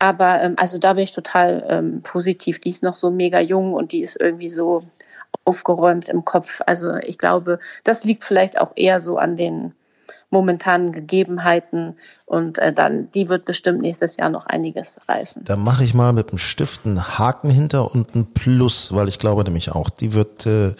[0.02, 2.58] Aber ähm, also da bin ich total ähm, positiv.
[2.60, 4.82] Die ist noch so mega jung und die ist irgendwie so
[5.44, 6.60] aufgeräumt im Kopf.
[6.66, 9.74] Also ich glaube, das liegt vielleicht auch eher so an den
[10.28, 11.94] momentanen Gegebenheiten
[12.26, 15.44] und äh, dann die wird bestimmt nächstes Jahr noch einiges reißen.
[15.44, 19.20] Da mache ich mal mit einem Stift einen Haken hinter und ein Plus, weil ich
[19.20, 20.74] glaube nämlich auch, die wird äh,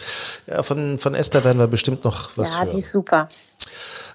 [0.48, 2.68] ja, von von Esther werden wir bestimmt noch was ja, hören.
[2.68, 3.28] Ja, die ist super.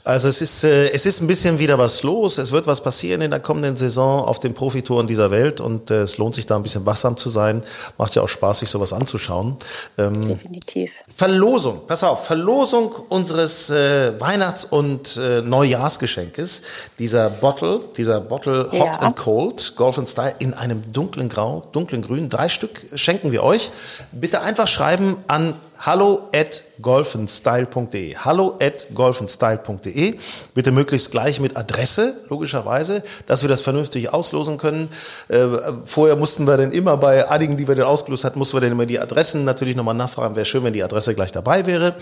[0.07, 2.37] Also es ist, äh, es ist ein bisschen wieder was los.
[2.37, 6.03] Es wird was passieren in der kommenden Saison auf den Profitouren dieser Welt und äh,
[6.03, 7.61] es lohnt sich da ein bisschen wachsam zu sein.
[7.97, 9.57] Macht ja auch Spaß, sich sowas anzuschauen.
[9.97, 10.93] Ähm, Definitiv.
[11.09, 16.61] Verlosung, pass auf, Verlosung unseres äh, Weihnachts- und äh, Neujahrsgeschenkes.
[16.99, 18.91] Dieser Bottle, dieser Bottle Hot Ja.
[19.01, 22.29] and Cold, Golf and Style in einem dunklen Grau, dunklen Grün.
[22.29, 23.71] Drei Stück schenken wir euch.
[24.13, 28.15] Bitte einfach schreiben an hallo at golfenstyle.de.
[28.17, 30.17] Hallo at golfenstyle.de.
[30.53, 34.89] Bitte möglichst gleich mit Adresse, logischerweise, dass wir das vernünftig auslosen können.
[35.27, 35.45] Äh,
[35.85, 38.71] vorher mussten wir dann immer bei einigen, die wir dann ausgelost hatten, mussten wir dann
[38.71, 40.35] immer die Adressen natürlich nochmal nachfragen.
[40.35, 41.95] Wäre schön, wenn die Adresse gleich dabei wäre.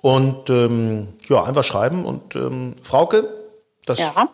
[0.00, 2.04] Und ähm, ja, einfach schreiben.
[2.04, 3.28] Und ähm, Frauke,
[3.86, 4.28] das, Ja.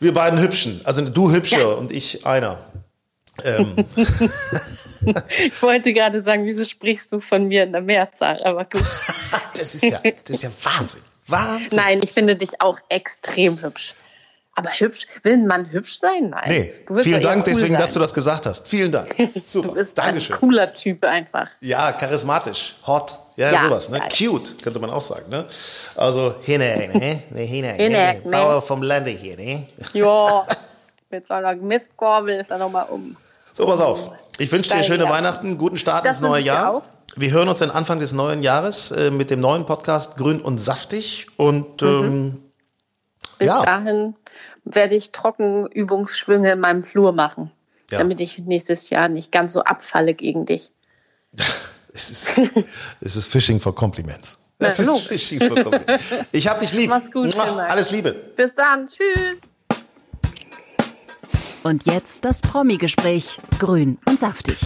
[0.00, 1.66] wir beiden Hübschen, also du hübscher Ja.
[1.66, 2.58] und ich einer.
[3.44, 3.86] Ähm,
[5.44, 8.42] Ich wollte gerade sagen, wieso sprichst du von mir in der Mehrzahl?
[8.44, 8.82] Aber gut.
[9.56, 11.02] das ist ja, das ist ja Wahnsinn.
[11.26, 11.68] Wahnsinn.
[11.72, 13.94] Nein, ich finde dich auch extrem hübsch.
[14.54, 16.30] Aber hübsch, will ein Mann hübsch sein?
[16.30, 16.44] Nein.
[16.48, 17.80] Nee, Du vielen Dank cool deswegen, sein.
[17.80, 18.66] dass du das gesagt hast.
[18.66, 19.14] Vielen Dank.
[19.34, 19.72] Du Super.
[19.74, 20.34] bist Dankeschön.
[20.34, 21.48] ein cooler Typ einfach.
[21.60, 24.00] Ja, charismatisch, hot, ja, Ja, sowas, ne?
[24.00, 24.08] geil.
[24.16, 25.46] Cute, könnte man auch sagen, ne?
[25.94, 27.22] Also, hinein, ne?
[27.30, 28.30] Ne, hinein, Hinein, ne?
[28.32, 29.64] Bauer vom Lande hier, ne?
[29.92, 30.44] Ja,
[31.10, 33.16] mit so einer Mistgabel ist er nochmal um.
[33.58, 34.12] So, pass auf.
[34.38, 35.10] Ich wünsche dir schöne ja.
[35.10, 36.74] Weihnachten, guten Start Das ins neue Jahr.
[36.74, 36.82] auch.
[37.16, 40.58] Wir hören uns dann Anfang des neuen Jahres äh, mit dem neuen Podcast Grün und
[40.58, 42.40] Saftig und ähm,
[43.38, 43.64] Bis Ja.
[43.64, 44.14] dahin
[44.62, 47.50] werde ich Trockenübungsschwünge in meinem Flur machen,
[47.90, 47.98] Ja.
[47.98, 50.70] damit ich nächstes Jahr nicht ganz so abfalle gegen dich.
[51.92, 52.34] es ist,
[53.00, 54.38] es ist Fishing for Compliments.
[54.60, 55.00] Es ist.
[55.00, 56.14] Fishing for Compliments.
[56.30, 56.90] Ich hab dich lieb.
[56.90, 57.64] Mach's gut, Mua.
[57.66, 58.12] Alles Liebe.
[58.12, 59.40] Bis dann, tschüss.
[61.64, 63.38] Und jetzt das Promi-Gespräch.
[63.58, 64.56] Grün und saftig.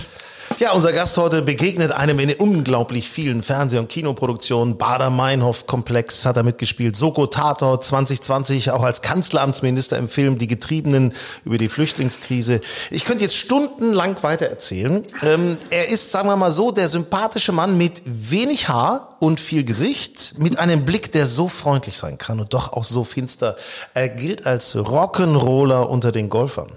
[0.59, 4.77] Ja, unser Gast heute begegnet einem in unglaublich vielen Fernseh- und Kinoproduktionen.
[4.77, 6.95] Bader-Meinhof-Komplex hat er mitgespielt.
[6.95, 12.61] Soko Tatort 2020 auch als Kanzleramtsminister im Film Die Getriebenen über die Flüchtlingskrise.
[12.91, 15.03] Ich könnte jetzt stundenlang weiter erzählen.
[15.23, 19.65] Ähm, er ist, sagen wir mal so, der sympathische Mann mit wenig Haar und viel
[19.65, 23.57] Gesicht, mit einem Blick, der so freundlich sein kann und doch auch so finster.
[23.95, 26.71] Er gilt als Rock'n'Roller unter den Golfern.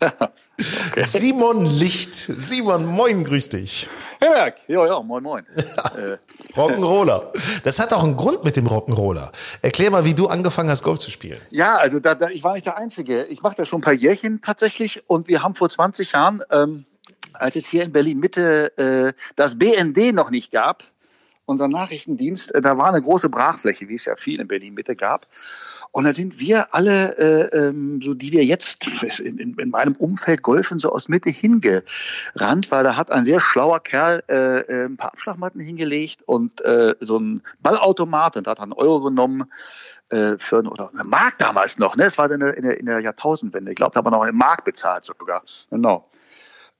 [0.96, 2.14] Simon Licht.
[2.14, 3.88] Simon, moin, grüß dich.
[4.22, 5.44] Ja, ja, ja, moin, moin.
[6.54, 7.32] Rock'n'Roller.
[7.64, 9.32] Das hat auch einen Grund mit dem Rock'n'Roller.
[9.60, 11.40] Erklär mal, wie du angefangen hast, Golf zu spielen.
[11.50, 13.24] ja, also da, da, ich war nicht der Einzige.
[13.24, 16.86] Ich mache das schon ein paar Jährchen tatsächlich und wir haben vor 20 Jahren, ähm,
[17.32, 20.84] als es hier in Berlin Mitte äh, das BND noch nicht gab,
[21.46, 24.96] unser Nachrichtendienst, äh, da war eine große Brachfläche, wie es ja viel in Berlin Mitte
[24.96, 25.26] gab.
[25.94, 28.84] Und da sind wir alle, äh, ähm, so die wir jetzt
[29.20, 33.38] in, in, in meinem Umfeld golfen, so aus Mitte hingerannt, weil da hat ein sehr
[33.38, 38.50] schlauer Kerl äh, äh, ein paar Abschlagmatten hingelegt und äh, so ein Ballautomat und da
[38.50, 39.44] hat er einen Euro genommen
[40.08, 42.06] äh, für oder eine Mark damals noch, ne?
[42.06, 43.70] Es war in in der, in der Jahrtausendwende.
[43.70, 45.44] Ich glaube, da haben wir noch eine Mark bezahlt sogar.
[45.70, 46.10] Genau.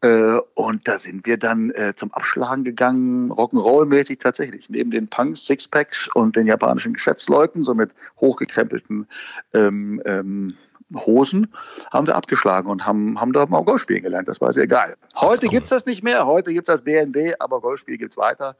[0.04, 4.68] Äh, und da sind wir dann äh, zum Abschlagen gegangen, Rock'n'Roll-mäßig tatsächlich.
[4.68, 7.90] Neben den Punks, Sixpacks und den japanischen Geschäftsleuten, so mit
[8.20, 9.06] hochgekrempelten
[9.54, 10.56] ähm, ähm,
[10.94, 11.50] Hosen,
[11.90, 14.28] haben wir abgeschlagen und haben, haben da mal Golf spielen gelernt.
[14.28, 14.94] Das war sehr geil.
[15.16, 15.52] Heute cool.
[15.52, 18.56] gibt's das nicht mehr, heute gibt's das BND, aber Golfspiel gibt's weiter.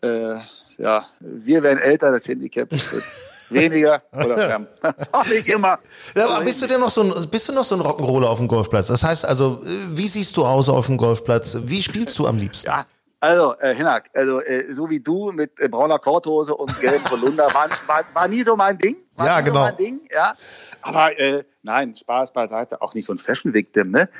[0.00, 0.38] Äh,
[0.78, 3.04] ja, wir werden älter, das Handicap wird
[3.50, 4.66] weniger oder
[5.12, 5.78] Auch nicht immer.
[6.16, 8.38] Ja, aber bist du denn noch so ein, bist du noch so ein Rock'n'Roller auf
[8.38, 8.88] dem Golfplatz?
[8.88, 11.58] Das heißt also, wie siehst du aus auf dem Golfplatz?
[11.64, 12.68] Wie spielst du am liebsten?
[12.68, 12.86] Ja,
[13.24, 17.46] also, äh, Hinak, also äh, so wie du mit äh, brauner Korthose und gelbem Polunder,
[17.54, 18.96] war, war, war nie so mein Ding.
[19.16, 19.60] War Ja, genau.
[19.60, 20.36] So mein Ding, ja.
[20.82, 24.10] Aber äh, nein, Spaß beiseite, auch nicht so ein Fashion-Victim, ne?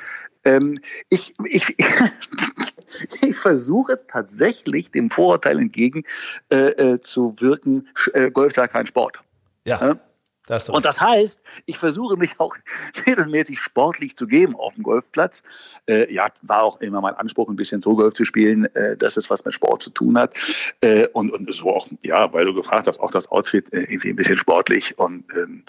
[0.43, 1.75] Ähm, ich, ich,
[3.21, 6.03] ich versuche tatsächlich dem Vorurteil entgegen
[6.49, 9.19] äh, äh, zu wirken, äh, Golf sei kein Sport.
[9.65, 9.99] Ja, Ja.
[10.47, 12.55] da hast du Und das heißt, ich versuche mich auch
[13.07, 15.41] regelmäßig sportlich zu geben auf dem Golfplatz.
[15.87, 19.17] Äh, ja, war auch immer mein Anspruch, ein bisschen so Golf zu spielen, äh, dass
[19.17, 20.35] es was mit Sport zu tun hat.
[20.81, 24.09] Äh, und, und so auch, ja, weil du gefragt hast, auch das Outfit äh, irgendwie
[24.09, 25.63] ein bisschen sportlich und ähm,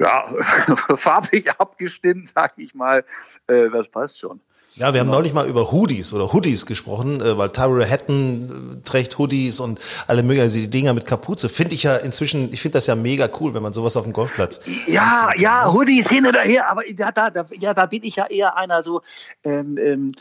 [0.00, 0.24] ja,
[0.96, 3.04] farblich abgestimmt, sag ich mal.
[3.46, 4.40] Das passt schon.
[4.76, 8.84] Ja, wir haben neulich mal über Hoodies oder Hoodies gesprochen, äh, weil Tyrell Hatton äh,
[8.84, 11.48] trägt Hoodies und alle möglichen also die Dinger mit Kapuze.
[11.48, 14.12] Finde ich ja inzwischen, ich finde das ja mega cool, wenn man sowas auf dem
[14.12, 14.60] Golfplatz.
[14.88, 15.72] Ja, anziehen kann, ja?
[15.72, 18.82] Hoodies hin oder her, aber da, da, da, ja, da bin ich ja eher einer
[18.82, 19.02] so,
[19.44, 20.12] ähm, ähm,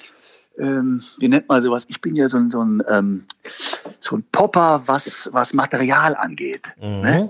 [0.59, 1.85] ähm, wie nennt man sowas?
[1.89, 3.25] Ich bin ja so ein, so ein, ähm,
[3.99, 6.71] so ein Popper, was, was Material angeht.
[6.81, 7.29] Mhm, Ne?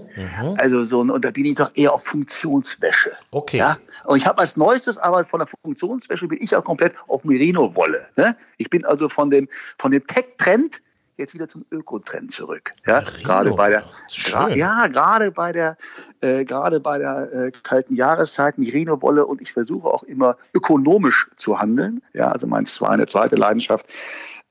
[0.57, 3.11] Also so ein, und da bin ich doch eher auf Funktionswäsche.
[3.31, 3.57] Okay.
[3.57, 3.77] Ja?
[4.05, 8.05] Und ich habe als neuestes aber von der Funktionswäsche bin ich auch komplett auf Merino-Wolle.
[8.17, 8.35] Ne?
[8.57, 10.81] Ich bin also von dem, von dem Tech-Trend
[11.17, 12.71] jetzt wieder zum Ökotrend zurück.
[12.85, 13.83] Ja, gerade bei der,
[14.25, 15.77] gra ja, gerade bei der,
[16.21, 21.59] äh, gerade bei der äh, kalten Jahreszeit Merino-Wolle und ich versuche auch immer ökonomisch zu
[21.59, 22.01] handeln.
[22.13, 23.85] Ja, also mein war eine zweite Leidenschaft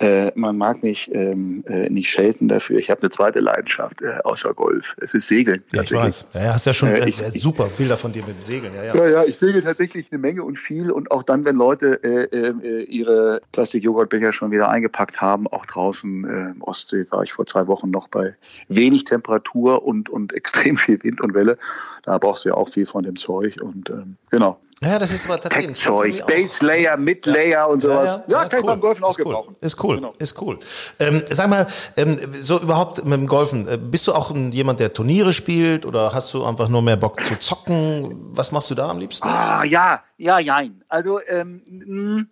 [0.03, 2.79] äh, man mag mich ähm, äh, nicht schelten dafür.
[2.79, 4.97] Ich habe eine zweite Leidenschaft äh, außer Golf.
[5.01, 5.63] Es ist Segeln.
[5.73, 6.27] Ja, ich weiß.
[6.35, 8.75] Ja, hast ja schon äh, ich, äh, super Bilder von dir mit dem Segeln.
[8.75, 8.95] Ja, ja.
[8.95, 10.91] ja, ja, ich segel tatsächlich eine Menge und viel.
[10.91, 16.63] Und auch dann, wenn Leute äh, ihre Plastikjoghurtbecher schon wieder eingepackt haben, auch draußen im
[16.63, 18.35] Ostsee war ich vor zwei Wochen noch bei
[18.69, 21.59] wenig Temperatur und, und extrem viel Wind und Welle.
[22.05, 23.61] Da brauchst du ja auch viel von dem Zeug.
[23.61, 24.59] Und ähm, genau.
[24.83, 25.79] Ja, das ist aber tatsächlich.
[25.79, 27.65] Zeug, Base Layer, Mid Layer ja.
[27.67, 28.09] und sowas.
[28.09, 28.59] Ja, ja, ja kann cool.
[28.59, 29.55] ich beim Golfen auch ist gebrauchen.
[29.55, 29.67] Cool.
[29.67, 30.15] Ist cool, genau.
[30.19, 30.59] ist cool.
[30.99, 31.67] Ähm, sag mal,
[31.97, 35.87] ähm, so überhaupt mit dem Golfen, äh, bist du auch ein, jemand, der Turniere spielt
[35.87, 38.31] oder hast du einfach nur mehr Bock zu zocken?
[38.35, 39.29] Was machst du da am liebsten?
[39.29, 40.83] Ah, ja, ja, jein.
[40.89, 42.29] Also, ähm,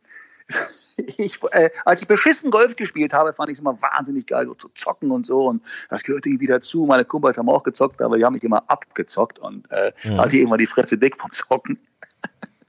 [1.17, 4.55] ich, äh, als ich beschissen Golf gespielt habe, fand ich es immer wahnsinnig geil, so
[4.55, 5.47] zu zocken und so.
[5.47, 6.85] Und das gehörte irgendwie dazu.
[6.85, 10.19] Meine Kumpels haben auch gezockt, aber die haben mich immer abgezockt und äh, mhm.
[10.19, 11.79] hatte immer die Fresse weg vom Zocken.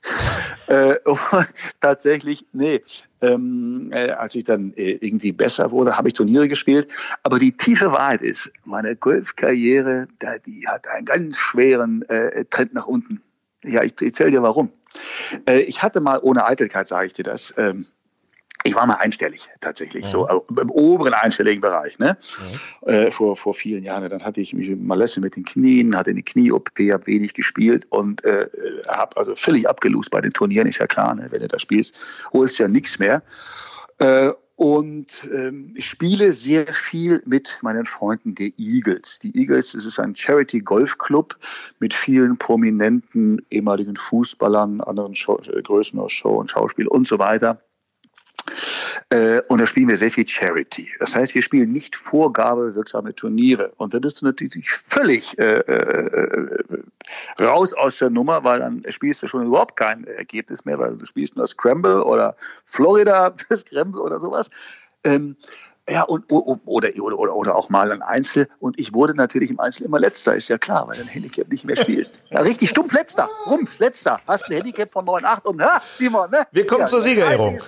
[0.67, 0.95] äh,
[1.81, 2.83] tatsächlich, nee.
[3.21, 6.91] Ähm, äh, als ich dann äh, irgendwie besser wurde, habe ich Turniere gespielt.
[7.23, 10.07] Aber die tiefe Wahrheit ist, meine Golfkarriere,
[10.45, 13.21] die hat einen ganz schweren äh, Trend nach unten.
[13.63, 14.71] Ja, ich erzähle dir warum.
[15.47, 17.85] Äh, ich hatte mal, ohne Eitelkeit sage ich dir das, ähm,
[18.63, 20.09] ich war mal einstellig tatsächlich, mhm.
[20.09, 22.17] so also im oberen einstelligen Bereich, ne?
[22.83, 22.89] Mhm.
[22.89, 24.07] Äh, vor, vor vielen Jahren.
[24.09, 28.23] Dann hatte ich mich Malesse mit den Knien, hatte eine Knie-OP, habe wenig gespielt und
[28.23, 28.47] äh,
[28.87, 31.27] habe also völlig abgelost bei den Turnieren, ist ja klar, ne?
[31.29, 31.95] wenn du da spielst,
[32.33, 33.23] holst ja nichts mehr.
[33.97, 39.17] Äh, und ähm, ich spiele sehr viel mit meinen Freunden der Eagles.
[39.17, 41.35] Die Eagles, das ist ein Charity Golf Club
[41.79, 47.59] mit vielen prominenten ehemaligen Fußballern, anderen Show, Größen aus Show und Schauspiel und so weiter.
[49.09, 50.89] Äh, und da spielen wir sehr viel Charity.
[50.99, 53.71] Das heißt, wir spielen nicht vorgabewirksame Turniere.
[53.77, 56.63] Und dann bist du natürlich völlig äh, äh,
[57.39, 61.05] raus aus der Nummer, weil dann spielst du schon überhaupt kein Ergebnis mehr, weil du
[61.05, 62.35] spielst nur Scramble oder
[62.65, 64.49] Florida Scramble oder sowas.
[65.03, 65.35] Ähm,
[65.89, 68.47] ja, und, oder, oder, oder, oder auch mal ein Einzel.
[68.59, 71.49] Und ich wurde natürlich im Einzel immer Letzter, ist ja klar, weil du ein Handicap
[71.49, 72.21] nicht mehr spielst.
[72.29, 74.19] Ja, richtig stumpf Letzter, Rumpf Letzter.
[74.27, 76.43] Hast ein Handicap von 9,8 und, ha, Simon, ne?
[76.51, 77.59] Wir kommen ja, zur Siegerehrung.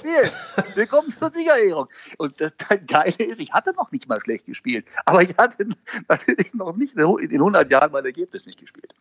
[0.75, 1.87] Wir kommen zur Siegerehrung.
[2.17, 2.55] Und das,
[2.87, 4.85] Geile ist, ich hatte noch nicht mal schlecht gespielt.
[5.05, 5.67] Aber ich hatte
[6.07, 8.93] natürlich noch nicht in den 100 Jahren mein Ergebnis nicht gespielt.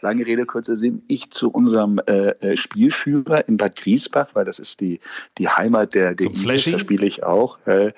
[0.00, 1.02] Lange Rede, kurzer Sinn.
[1.08, 5.00] Ich zu unserem äh, äh Spielführer in Bad Griesbach, weil das ist die,
[5.38, 7.58] die Heimat der, der Eagles, da spiele ich auch.
[7.66, 7.92] Äh,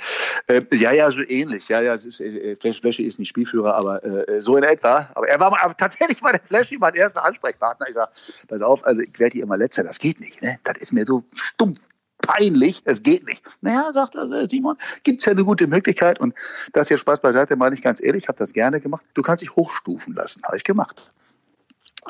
[0.58, 1.68] äh, ja, ja, so ähnlich.
[1.68, 5.08] Ja, ja, ist, äh, Flash, Flashy ist nicht Spielführer, aber äh, so in etwa.
[5.14, 7.86] Aber er war mal, aber tatsächlich war der Flashy mein erster Ansprechpartner.
[7.88, 8.12] Ich sage,
[8.48, 10.42] pass auf, also ich werde hier immer letzter, das geht nicht.
[10.42, 10.58] Ne?
[10.64, 11.80] Das ist mir so stumpf
[12.24, 13.42] peinlich, es geht nicht.
[13.60, 16.34] Naja, sagt also Simon, gibt es ja eine gute Möglichkeit und
[16.72, 19.04] das hier Spaß beiseite, meine ich ganz ehrlich, ich habe das gerne gemacht.
[19.14, 21.12] Du kannst dich hochstufen lassen, habe ich gemacht.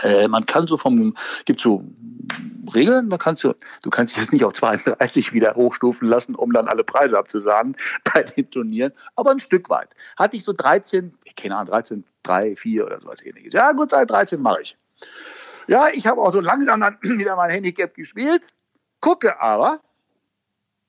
[0.03, 1.85] Äh, man kann so vom, gibt so
[2.73, 6.53] Regeln, da kannst du, du kannst dich jetzt nicht auf 32 wieder hochstufen lassen, um
[6.53, 7.77] dann alle Preise abzusagen
[8.15, 9.91] bei den Turnieren, aber ein Stück weit.
[10.17, 13.53] Hatte ich so 13, keine Ahnung, 13, 3, 4 oder sowas ähnliches.
[13.53, 14.77] Ja, gut, seit 13 mache ich.
[15.67, 18.49] Ja, ich habe auch so langsam dann wieder mein Handicap gespielt,
[19.01, 19.81] gucke aber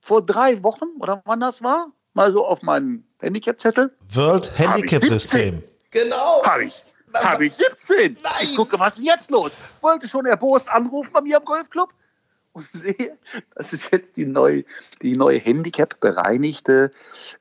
[0.02, 3.92] vor drei Wochen oder wann das war, mal so auf meinen Handicap-Zettel.
[4.14, 5.64] World Handicap System.
[5.92, 6.44] Genau.
[6.44, 6.84] Habe ich.
[7.24, 8.18] Habe ich 17.
[8.24, 8.34] Nein.
[8.42, 9.52] Ich gucke, was ist jetzt los?
[9.82, 11.90] Wollte schon erbost anrufen bei mir im Golfclub
[12.56, 13.18] und sehe,
[13.56, 14.64] dass es jetzt die neue,
[15.02, 16.92] die neue Handicap-bereinigte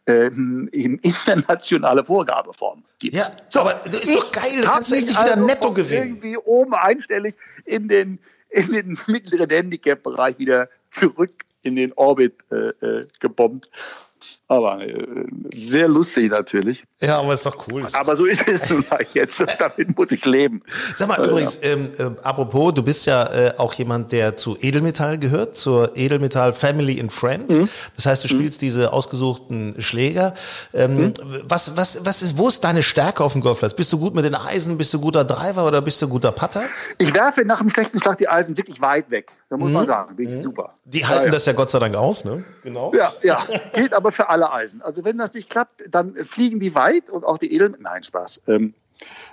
[0.06, 3.14] ähm, internationale Vorgabeform gibt.
[3.14, 6.16] Ja, so, aber das ist doch geil, du kannst endlich wieder also netto gewinnen.
[6.16, 8.18] Irgendwie oben einstellig in den,
[8.50, 11.32] in den mittleren Handicap-Bereich wieder zurück
[11.62, 13.70] in den Orbit äh, äh gebombt.
[14.54, 16.84] Aber äh, sehr lustig natürlich.
[17.00, 17.84] Ja, aber ist doch cool.
[17.92, 19.44] Aber so ist es nun mal jetzt.
[19.58, 20.62] Damit muss ich leben.
[20.94, 24.56] Sag mal, äh, übrigens, ähm, äh, apropos, du bist ja äh, auch jemand, der zu
[24.60, 27.58] Edelmetall gehört, zur Edelmetall Family and Friends.
[27.58, 27.68] Mhm.
[27.96, 28.38] Das heißt, du mhm.
[28.38, 28.66] spielst mhm.
[28.66, 30.34] diese ausgesuchten Schläger.
[30.72, 31.14] Ähm, mhm.
[31.48, 33.74] was, was, was ist, wo ist deine Stärke auf dem Golfplatz?
[33.74, 34.78] Bist du gut mit den Eisen?
[34.78, 36.62] Bist du guter Driver oder bist du guter Putter?
[36.98, 39.32] Ich werfe nach einem schlechten Schlag die Eisen wirklich weit weg.
[39.50, 39.86] Da muss man mhm.
[39.86, 40.42] sagen, bin ich mhm.
[40.42, 40.74] super.
[40.84, 41.32] Die halten ja, ja.
[41.32, 42.44] das ja Gott sei Dank aus, ne?
[42.62, 42.92] Genau.
[42.94, 43.42] Ja, ja.
[43.72, 44.82] Gilt aber für alle Eisen.
[44.82, 47.76] Also wenn das nicht klappt, dann fliegen die weit und auch die Edeln.
[47.80, 48.42] Nein, Spaß.
[48.46, 48.74] Ähm,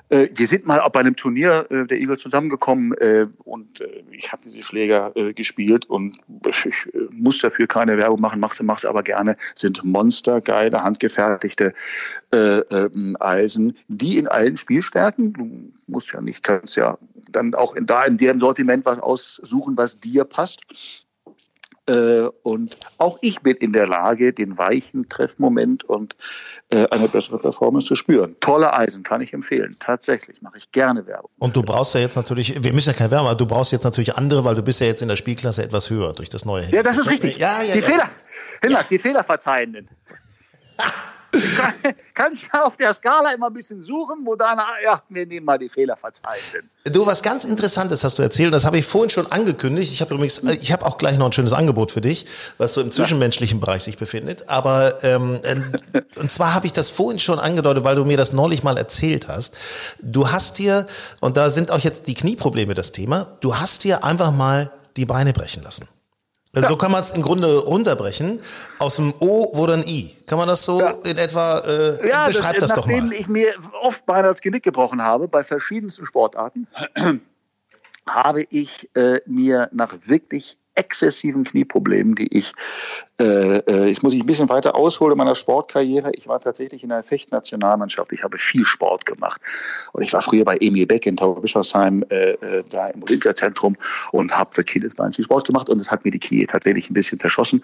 [0.09, 4.31] äh, wir sind mal bei einem Turnier äh, der Eagles zusammengekommen äh, und äh, ich
[4.31, 6.17] habe diese Schläger äh, gespielt und
[6.65, 9.37] ich äh, muss dafür keine Werbung machen, mache sie aber gerne.
[9.55, 11.73] Sind monstergeile, handgefertigte
[12.33, 16.97] ähm, Eisen, die in allen Spielstärken, du musst ja nicht, kannst ja
[17.29, 20.61] dann auch in, da in dem Sortiment was aussuchen, was dir passt
[22.43, 26.15] und auch ich bin in der Lage, den weichen Treffmoment und
[26.69, 28.35] äh, eine bessere Performance zu spüren.
[28.39, 29.75] Tolle Eisen kann ich empfehlen.
[29.79, 31.29] Tatsächlich mache ich gerne Werbung.
[31.39, 33.83] Und du brauchst ja jetzt natürlich, wir müssen ja keine Werbung, aber du brauchst jetzt
[33.83, 36.65] natürlich andere, weil du bist ja jetzt in der Spielklasse etwas höher durch das neue.
[36.69, 37.37] Ja, das ist richtig.
[37.37, 37.85] Ja, ja, die ja.
[37.85, 38.09] Fehler,
[38.63, 39.89] Hinnack, die Fehlerverzeihenden.
[42.13, 45.57] kannst du auf der Skala immer ein bisschen suchen, wo deine, ja, wir nehmen mal
[45.57, 46.69] die Fehlerverzeihenden.
[46.85, 49.91] Du, was ganz Interessantes hast du erzählt, das habe ich vorhin schon angekündigt.
[49.93, 52.25] Ich habe übrigens, äh, ich habe auch gleich noch ein schönes Angebot für dich,
[52.57, 54.49] was so im zwischenmenschlichen Bereich sich befindet.
[54.49, 58.33] Aber ähm, äh, und zwar habe ich das vorhin schon angedeutet, weil du mir das
[58.33, 59.55] neulich mal erzählt hast.
[60.01, 60.87] Du hast dir,
[61.21, 65.05] und da sind auch jetzt die Knieprobleme das Thema, du hast dir einfach mal die
[65.05, 65.87] Beine brechen lassen.
[66.53, 66.69] Also ja.
[66.69, 68.41] So kann man es im Grunde runterbrechen.
[68.77, 70.17] Aus dem O wurde ein I.
[70.25, 70.91] Kann man das so ja.
[71.05, 73.01] in etwa äh, ja, beschreib das, das doch mal.
[73.01, 76.67] Nachdem ich mir oft beinahe das Genick gebrochen habe bei verschiedensten Sportarten,
[78.07, 82.51] habe ich äh, mir nach wirklich exzessiven Knieproblemen, die ich,
[83.19, 86.11] äh, äh, jetzt muss ich ein bisschen weiter ausholen in meiner Sportkarriere.
[86.13, 88.11] Ich war tatsächlich in der Fechtnationalmannschaft.
[88.13, 89.41] Ich habe viel Sport gemacht.
[89.91, 93.75] Und ich war früher bei Emil Beck in Tauberbischofsheim, äh, äh, da im Olympiazentrum
[94.11, 95.69] und habe seit Kindesbein viel Sport gemacht.
[95.69, 97.63] Und das hat mir die Knie tatsächlich ein bisschen zerschossen.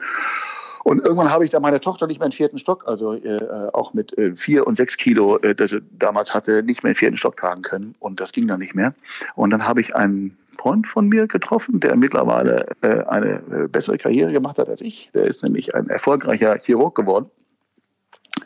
[0.84, 3.40] Und irgendwann habe ich dann meine Tochter nicht mehr im vierten Stock, also äh,
[3.74, 6.96] auch mit äh, vier und sechs Kilo, äh, das sie damals hatte, nicht mehr im
[6.96, 7.94] vierten Stock tragen können.
[8.00, 8.94] Und das ging dann nicht mehr.
[9.36, 13.98] Und dann habe ich einen Freund von mir getroffen, der mittlerweile äh, eine äh, bessere
[13.98, 15.12] Karriere gemacht hat als ich.
[15.14, 17.30] Der ist nämlich ein erfolgreicher Chirurg geworden.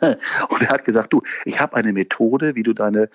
[0.48, 3.08] Und er hat gesagt, du, ich habe eine Methode, wie du deine,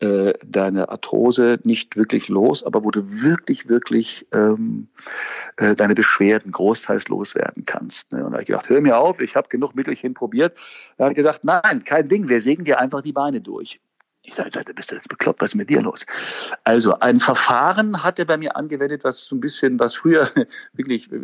[0.00, 4.88] äh, deine Arthrose nicht wirklich los, aber wo du wirklich, wirklich ähm,
[5.56, 8.12] äh, deine Beschwerden großteils loswerden kannst.
[8.12, 8.24] Ne?
[8.24, 10.58] Und da habe ich gedacht, hör mir auf, ich habe genug Mittelchen probiert.
[10.96, 13.80] Er hat gesagt, nein, kein Ding, wir sägen dir einfach die Beine durch.
[14.26, 16.06] Ich sage, Leute, bist du jetzt bekloppt, was ist mit dir los?
[16.64, 20.30] Also ein Verfahren hat er bei mir angewendet, was so ein bisschen, was früher
[20.72, 21.20] wirklich äh,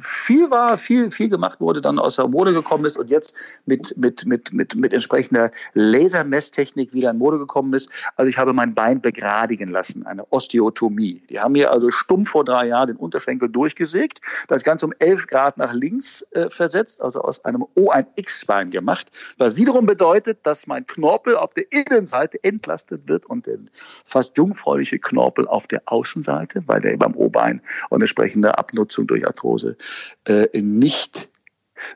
[0.00, 3.36] viel war, viel, viel gemacht wurde, dann aus der Mode gekommen ist und jetzt
[3.66, 7.88] mit, mit, mit, mit, mit entsprechender Lasermesstechnik wieder in Mode gekommen ist.
[8.16, 11.22] Also ich habe mein Bein begradigen lassen, eine Osteotomie.
[11.30, 15.28] Die haben mir also stumpf vor drei Jahren den Unterschenkel durchgesägt, das Ganze um 11
[15.28, 19.06] Grad nach links äh, versetzt, also aus einem O ein X-Bein gemacht,
[19.38, 23.58] was wiederum bedeutet, dass mein Knorpel auf der Innenseite entlastet wird und der
[24.04, 29.76] fast jungfräuliche Knorpel auf der Außenseite, weil der beim O-Bein und entsprechende Abnutzung durch Arthrose
[30.24, 31.28] äh, nicht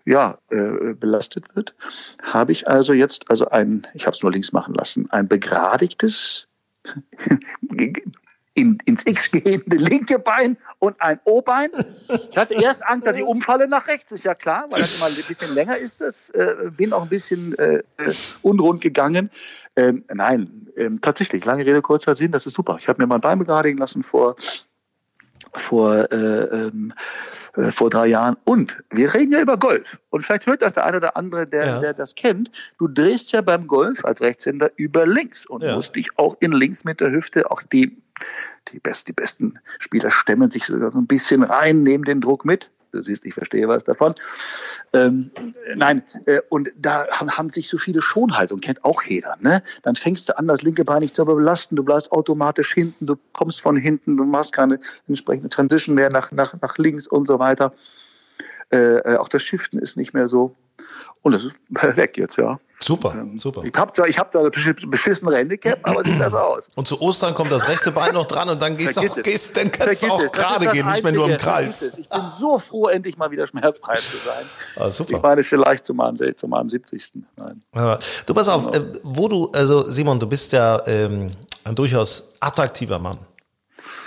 [0.05, 1.75] ja, äh, belastet wird,
[2.23, 6.49] habe ich also jetzt also ein, ich habe es nur links machen lassen, ein begradigtes
[8.55, 11.71] in, ins X gehende linke Bein und ein O-Bein.
[12.31, 15.07] Ich hatte erst Angst, dass ich umfalle nach rechts, ist ja klar, weil das immer
[15.07, 16.01] ein bisschen länger ist.
[16.01, 18.13] Das äh, bin auch ein bisschen äh, äh,
[18.43, 19.31] unrund gegangen.
[19.77, 22.77] Ähm, nein, ähm, tatsächlich, lange Rede, kurzer Sinn, das ist super.
[22.79, 24.37] Ich habe mir mein Bein begradigen lassen vor,
[25.53, 26.93] vor äh, ähm,
[27.57, 28.37] äh, vor drei Jahren.
[28.45, 29.99] Und wir reden ja über Golf.
[30.11, 31.81] Und vielleicht hört das der eine oder andere, der, ja.
[31.81, 32.51] der das kennt.
[32.79, 35.75] Du drehst ja beim Golf als Rechtshänder über links und ja.
[35.77, 37.97] musst dich auch in links mit der Hüfte, auch die,
[38.69, 42.45] die, best, die besten Spieler stemmen sich sogar so ein bisschen rein, nehmen den Druck
[42.45, 42.71] mit.
[42.93, 44.15] Du siehst, ich verstehe was davon.
[44.93, 45.33] Ähm,
[45.75, 49.37] nein, äh, und da haben, haben, sich so viele Schonhaltungen, kennt auch jeder.
[49.41, 49.65] Ne?
[49.83, 53.17] Dann fängst du an, das linke Bein nicht zu belasten, du bleibst automatisch hinten, du
[53.33, 57.41] kommst von hinten, du machst keine entsprechende Transition mehr nach, nach, nach links und so
[57.41, 57.75] weiter.
[58.75, 60.55] Äh, äh auch das Shiften ist nicht mehr so.
[61.23, 61.57] Und das ist
[61.97, 62.61] weg jetzt, ja.
[62.81, 63.63] Super, ähm, super.
[63.65, 66.69] Ich habe zwar, ich hab da eine beschissene Handicap, aber sieht besser aus.
[66.75, 69.73] Und zu Ostern kommt das rechte Bein noch dran und dann gehst auch, gehst, dann
[69.73, 71.99] kannst du auch gerade gehen, nicht mehr nur im Kreis.
[71.99, 74.45] Ich bin so froh, endlich mal wieder schmerzfrei zu sein.
[74.77, 75.17] Ah, super.
[75.17, 77.13] Ich meine, vielleicht zu meinem, zu meinem 70.
[77.37, 77.63] Nein.
[77.75, 78.85] Ja, du pass auf, genau.
[78.85, 81.31] äh, wo du, also Simon, du bist ja ähm,
[81.65, 83.17] ein durchaus attraktiver Mann.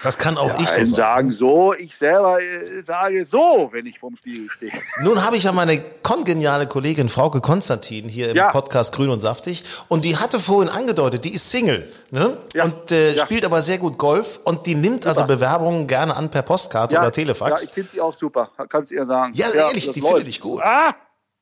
[0.04, 1.32] Das kann auch ja, ich so sagen.
[1.32, 4.72] sagen so, ich selber äh, sage so, wenn ich vorm Spiegel stehe.
[5.02, 8.52] Nun habe ich ja meine kongeniale Kollegin Frauke Konstantin hier im ja.
[8.52, 12.38] Podcast Grün und Saftig und die hatte vorhin angedeutet, die ist Single ne?
[12.54, 12.66] Ja.
[12.66, 15.10] und äh, spielt aber sehr gut Golf und die nimmt super.
[15.10, 17.62] also Bewerbungen gerne an per Postkarte oder Telefax.
[17.62, 19.34] Ja, ich finde sie auch super, kannst du ihr sagen.
[19.36, 20.62] Ja, ehrlich, die finde ich gut.
[20.64, 20.96] Ah!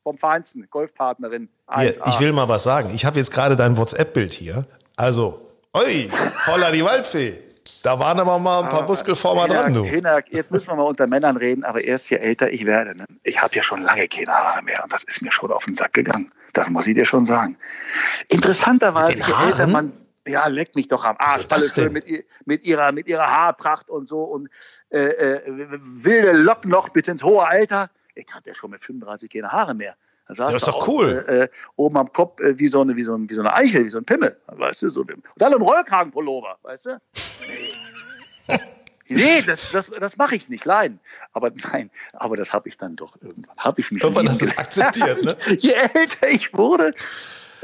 [0.04, 1.50] Vom Feinsten, Golfpartnerin.
[1.76, 2.92] Hier, ich will mal was sagen.
[2.94, 4.68] Ich habe jetzt gerade dein WhatsApp-Bild hier.
[4.96, 6.12] Also, oi,
[6.46, 7.42] holla die Waldfee.
[7.86, 9.84] Da waren aber mal ein paar ah, Muskelformer dran, du.
[9.84, 12.96] Hinak, jetzt müssen wir mal unter Männern reden, aber erst je älter ich werde.
[12.96, 13.06] Ne?
[13.22, 15.76] Ich habe ja schon lange keine Haare mehr und das ist mir schon auf den
[15.76, 16.32] Sack gegangen.
[16.54, 17.58] Das muss ich dir schon sagen.
[18.30, 19.94] Interessanterweise, je älter man,
[20.26, 21.46] ja, leck mich doch am Arsch.
[21.52, 22.06] Alles schön mit,
[22.46, 24.50] mit, ihrer, mit ihrer Haarpracht und so und
[24.90, 27.92] äh, äh, wilde Locken noch bis ins hohe Alter.
[28.16, 29.96] Ich hatte ja schon mit 35 keine Haare mehr.
[30.28, 31.24] Das ist doch cool.
[31.28, 33.86] Äh, äh, oben am Kopf äh, wie, so eine, wie, so wie so eine Eichel,
[33.86, 34.36] wie so ein Pimmel.
[34.48, 35.02] Weißt du, so.
[35.02, 37.02] Und dann im Rollkragenpullover, weißt du?
[38.48, 38.60] Nee.
[39.08, 41.00] Nee, das, das, das mache ich nicht, nein.
[41.34, 43.56] Aber nein, aber das habe ich dann doch irgendwann.
[43.58, 45.36] Habe ich mich Irgendwann hast du es akzeptiert, ne?
[45.60, 46.92] Je älter ich wurde,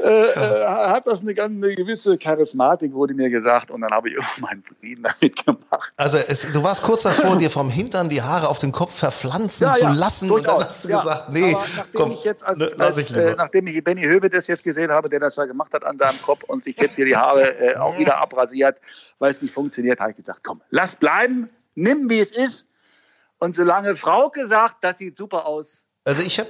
[0.02, 4.16] äh, äh, hat das eine, eine gewisse Charismatik, wurde mir gesagt, und dann habe ich
[4.18, 5.92] immer meinen Frieden damit gemacht.
[5.96, 9.66] Also es, du warst kurz davor, dir vom Hintern die Haare auf den Kopf verpflanzen
[9.68, 10.98] Ja, zu ja, lassen und dann durchaus, hast du ja.
[10.98, 14.02] gesagt, nee, Aber nachdem komm, ich jetzt als, ne, als, ich äh, nachdem ich Benny
[14.02, 16.76] Höwe das jetzt gesehen habe, der das ja gemacht hat an seinem Kopf und sich
[16.76, 18.78] jetzt hier die Haare äh, auch wieder abrasiert,
[19.18, 22.66] weil es nicht funktioniert, habe ich gesagt, komm, lass bleiben, nimm wie es ist.
[23.38, 26.48] Und solange Frauke sagt, das sieht super aus, Also ich habe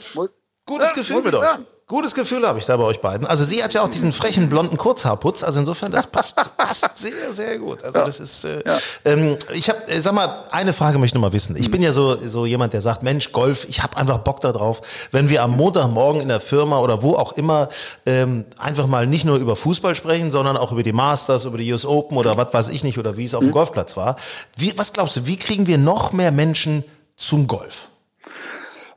[0.67, 1.41] gutes Ja, Gefühl mit euch.
[1.41, 1.67] sagen.
[1.93, 3.27] Gutes Gefühl habe ich da bei euch beiden.
[3.27, 7.35] Also sie hat ja auch diesen frechen blonden Kurzhaarputz, also insofern das passt, passt sehr,
[7.35, 7.85] sehr gut.
[7.85, 8.45] Also das ist.
[8.45, 8.65] Äh,
[9.05, 11.55] ähm, ich habe, äh, sag mal, eine Frage möchte ich noch mal wissen.
[11.55, 14.53] Ich bin ja so so jemand, der sagt, Mensch, Golf, ich habe einfach Bock da
[14.53, 14.81] drauf,
[15.11, 17.69] wenn wir am Montagmorgen in der Firma oder wo auch immer
[18.07, 21.71] ähm, einfach mal nicht nur über Fußball sprechen, sondern auch über die Masters, über die
[21.75, 24.17] US Open oder was weiß ich nicht oder wie es auf dem Golfplatz war.
[24.57, 25.27] Wie, was glaubst du?
[25.27, 26.85] Wie kriegen wir noch mehr Menschen
[27.19, 27.91] zum Golf?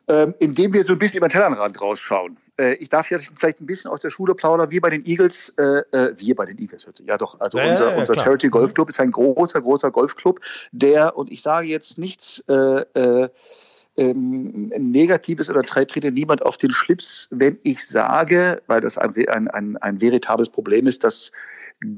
[0.07, 2.37] ähm, indem wir so ein bisschen über den Tellerrand rausschauen.
[2.57, 5.53] Äh, ich darf ja vielleicht ein bisschen aus der Schule plaudern, wir bei den Eagles,
[5.57, 8.17] äh, äh, wir bei den Eagles, hört sich- ja doch, also Ja, unser, ja, unser.
[8.17, 10.39] Charity Golf Club ist ein großer, großer Golfclub,
[10.71, 13.29] der, und ich sage jetzt nichts äh, äh,
[13.97, 19.13] ähm, Negatives oder tre- trete niemand auf den Schlips, wenn ich sage, weil das ein,
[19.29, 21.31] ein, ein, ein veritables Problem ist, dass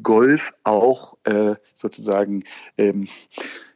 [0.04, 2.44] Golf auch äh, sozusagen,
[2.78, 3.08] ähm,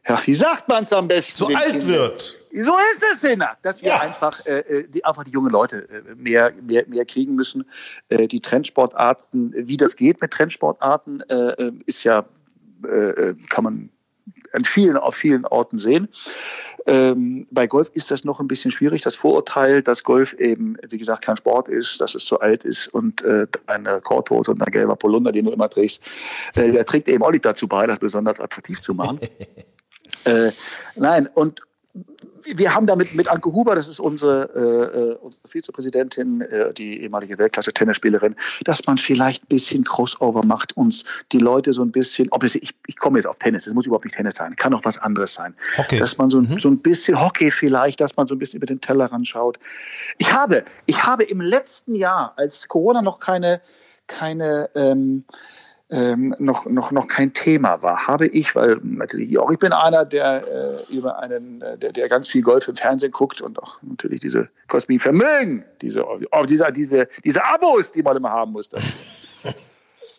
[0.06, 1.36] ja, wie sagt man es am besten?
[1.36, 1.88] Zu alt Kindern?
[1.88, 2.38] wird.
[2.52, 4.00] So ist es, Sinner, dass wir Ja.
[4.00, 7.64] einfach, äh, äh, die, einfach die jungen Leute äh, mehr, mehr, mehr kriegen müssen.
[8.08, 12.24] Äh, die Trendsportarten, wie das geht mit Trendsportarten, äh, ist ja,
[13.48, 13.90] kann man
[14.52, 16.08] an vielen, auf vielen Orten sehen.
[16.86, 19.02] Ähm, bei Golf ist das noch ein bisschen schwierig.
[19.02, 22.88] Das Vorurteil, dass Golf eben, wie gesagt, kein Sport ist, dass es zu alt ist
[22.88, 26.02] und äh, eine Korthose und ein gelber Polunder, den du immer trägst,
[26.54, 29.20] äh, der trägt eben auch nicht dazu bei, das besonders attraktiv zu machen.
[30.24, 30.50] äh,
[30.96, 31.60] nein, und
[32.44, 37.02] wir haben damit mit Anke Huber, das ist unsere, äh, äh, unsere Vizepräsidentin, äh, die
[37.02, 38.34] ehemalige Weltklasse-Tennisspielerin,
[38.64, 42.54] dass man vielleicht ein bisschen Crossover macht, uns die Leute so ein bisschen, ob es,
[42.54, 44.98] ich, ich komme jetzt auf Tennis, es muss überhaupt nicht Tennis sein, kann auch was
[44.98, 45.54] anderes sein.
[45.76, 45.98] Hockey.
[45.98, 48.66] Dass man so, ein- so ein bisschen Hockey vielleicht, dass man so ein bisschen über
[48.66, 49.58] den Tellerrand schaut.
[50.18, 53.60] Ich habe, ich habe im letzten Jahr, als Corona noch keine,
[54.06, 55.24] keine ähm,
[55.92, 60.06] ähm, noch, noch, noch kein Thema war, habe ich, weil natürlich auch ich bin einer,
[60.06, 63.78] der äh, über einen, äh, der, der ganz viel Golf im Fernsehen guckt und auch
[63.82, 68.70] natürlich diese kosmischen Vermögen, diese, oh, diese, diese, diese Abos, die man immer haben muss.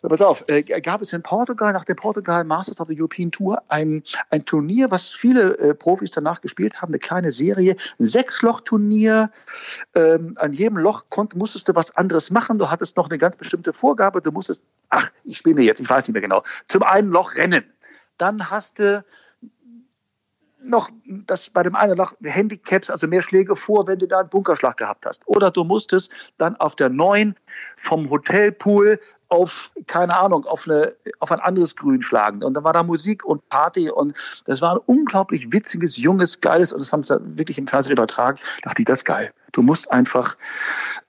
[0.08, 3.62] Pass auf, äh, gab es in Portugal, nach der Portugal Masters of the European Tour,
[3.68, 9.30] ein, ein Turnier, was viele äh, Profis danach gespielt haben, eine kleine Serie, ein Sechsloch-Turnier.
[9.94, 12.58] Ähm, an jedem Loch konnt, musstest du was anderes machen.
[12.58, 14.20] Du hattest noch eine ganz bestimmte Vorgabe.
[14.20, 17.64] Du musstest, ach, ich spinne jetzt, ich weiß nicht mehr genau, zum einen Loch rennen.
[18.18, 19.04] Dann hast du
[20.64, 24.28] noch das bei dem einen Loch Handicaps, also mehr Schläge vor, wenn du da einen
[24.28, 25.26] Bunkerschlag gehabt hast.
[25.26, 27.36] Oder du musstest dann auf der neuen
[27.76, 28.98] vom Hotelpool
[29.28, 32.42] auf, keine Ahnung, auf, eine, auf ein anderes Grün schlagen.
[32.42, 34.16] Und dann war da Musik und Party und
[34.46, 38.38] das war ein unglaublich witziges, junges, geiles, und das haben sie wirklich im Fernsehen übertragen.
[38.62, 39.32] Da dachte ich, das ist geil.
[39.54, 40.36] Du musst einfach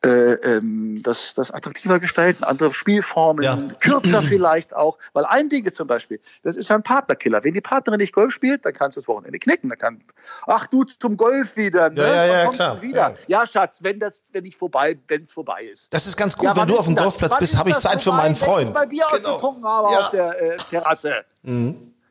[0.06, 3.58] äh, ähm, das, das attraktiver gestalten, andere Spielformen, Ja.
[3.80, 5.00] kürzer vielleicht auch.
[5.14, 7.44] Weil ein Ding ist zum Beispiel, das ist ja ein Partnerkiller.
[7.44, 9.70] Wenn die Partnerin nicht Golf spielt, dann kannst du das Wochenende knicken.
[9.70, 10.04] Dann kann,
[10.46, 12.02] ach du zum Golf wieder, ne?
[12.04, 12.76] Ja, ja, ja, klar.
[12.76, 13.14] du wieder?
[13.28, 13.48] Ja.
[13.48, 15.92] Schatz, wenn das, wenn ich vorbei, wenn es vorbei ist.
[15.92, 16.96] Das ist ganz gut, Ja, wenn du auf dem?
[16.96, 18.68] Golfplatz Wann bist, ist habe ich Zeit für vorbei, meinen wenn Freund.
[18.68, 19.30] Ich bei Bier Genau.
[19.30, 20.00] ausgetrunken habe Ja.
[20.02, 21.26] auf der äh, Terrasse.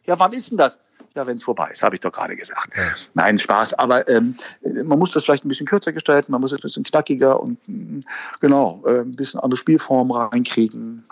[0.06, 0.80] Ja, wann ist denn das?
[1.14, 2.70] Ja, wenn es vorbei ist, habe ich doch gerade gesagt.
[3.14, 3.74] Nein, Spaß.
[3.74, 6.82] Aber ähm, man muss das vielleicht ein bisschen kürzer gestalten, man muss es ein bisschen
[6.82, 8.00] knackiger und mm,
[8.40, 11.04] genau, äh, ein bisschen andere Spielformen reinkriegen.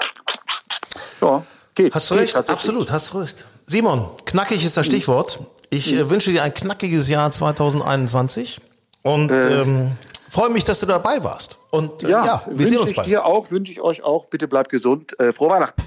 [1.20, 1.44] Ja,
[1.76, 1.94] geht.
[1.94, 3.46] Hast du geht recht, absolut, hast du recht.
[3.66, 5.38] Simon, knackig ist das Stichwort.
[5.70, 8.60] Ich äh, wünsche dir ein knackiges Jahr 2021
[9.02, 9.96] und ähm,
[10.28, 11.60] freue mich, dass du dabei warst.
[11.70, 13.08] Und äh, ja, Ja, wir wünsche sehen uns ich bald.
[13.08, 14.26] dir auch, wünsche ich euch auch.
[14.26, 15.18] Bitte bleibt gesund.
[15.20, 15.80] Äh, frohe Weihnachten.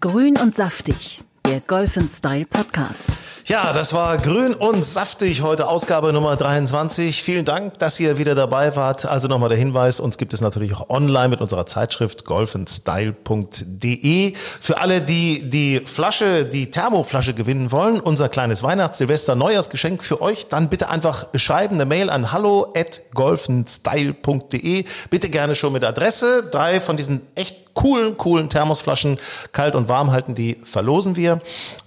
[0.00, 3.08] Grün und saftig, der Golf Style Podcast.
[3.44, 7.22] Ja, das war grün und saftig heute Ausgabe Nummer 23.
[7.22, 9.06] Vielen Dank, dass ihr wieder dabei wart.
[9.06, 14.34] Also nochmal der Hinweis, uns gibt es natürlich auch online mit unserer Zeitschrift golfandstyle.de.
[14.34, 20.20] Für alle, die die Flasche, die Thermoflasche gewinnen wollen, unser kleines Weihnachts-, Silvester-, Neujahrsgeschenk für
[20.20, 24.84] euch, dann bitte einfach schreiben, eine Mail an hallo at golfandstyle.de.
[25.10, 26.48] Bitte gerne schon mit Adresse.
[26.50, 29.18] Drei von diesen echt coolen, coolen Thermosflaschen
[29.52, 31.34] kalt und warm halten, die verlosen wir.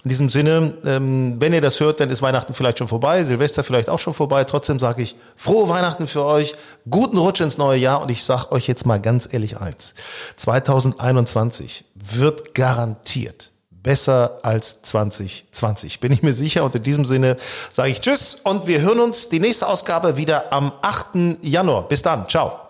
[0.04, 3.62] In diesem Sinne, ähm, wenn ihr das hört, dann ist Weihnachten vielleicht schon vorbei, Silvester
[3.62, 4.44] vielleicht auch schon vorbei.
[4.44, 6.54] Trotzdem sage ich frohe Weihnachten für euch,
[6.88, 9.94] guten Rutsch ins neue Jahr und ich sage euch jetzt mal ganz ehrlich eins.
[10.36, 13.50] 2021 wird garantiert
[13.82, 16.00] besser als 2020.
[16.00, 16.64] Bin ich mir sicher.
[16.64, 17.36] Und in diesem Sinne
[17.72, 21.42] sage ich Tschüss und wir hören uns die nächste Ausgabe wieder am 8.
[21.42, 21.88] Januar.
[21.88, 22.28] Bis dann.
[22.28, 22.60] Ciao.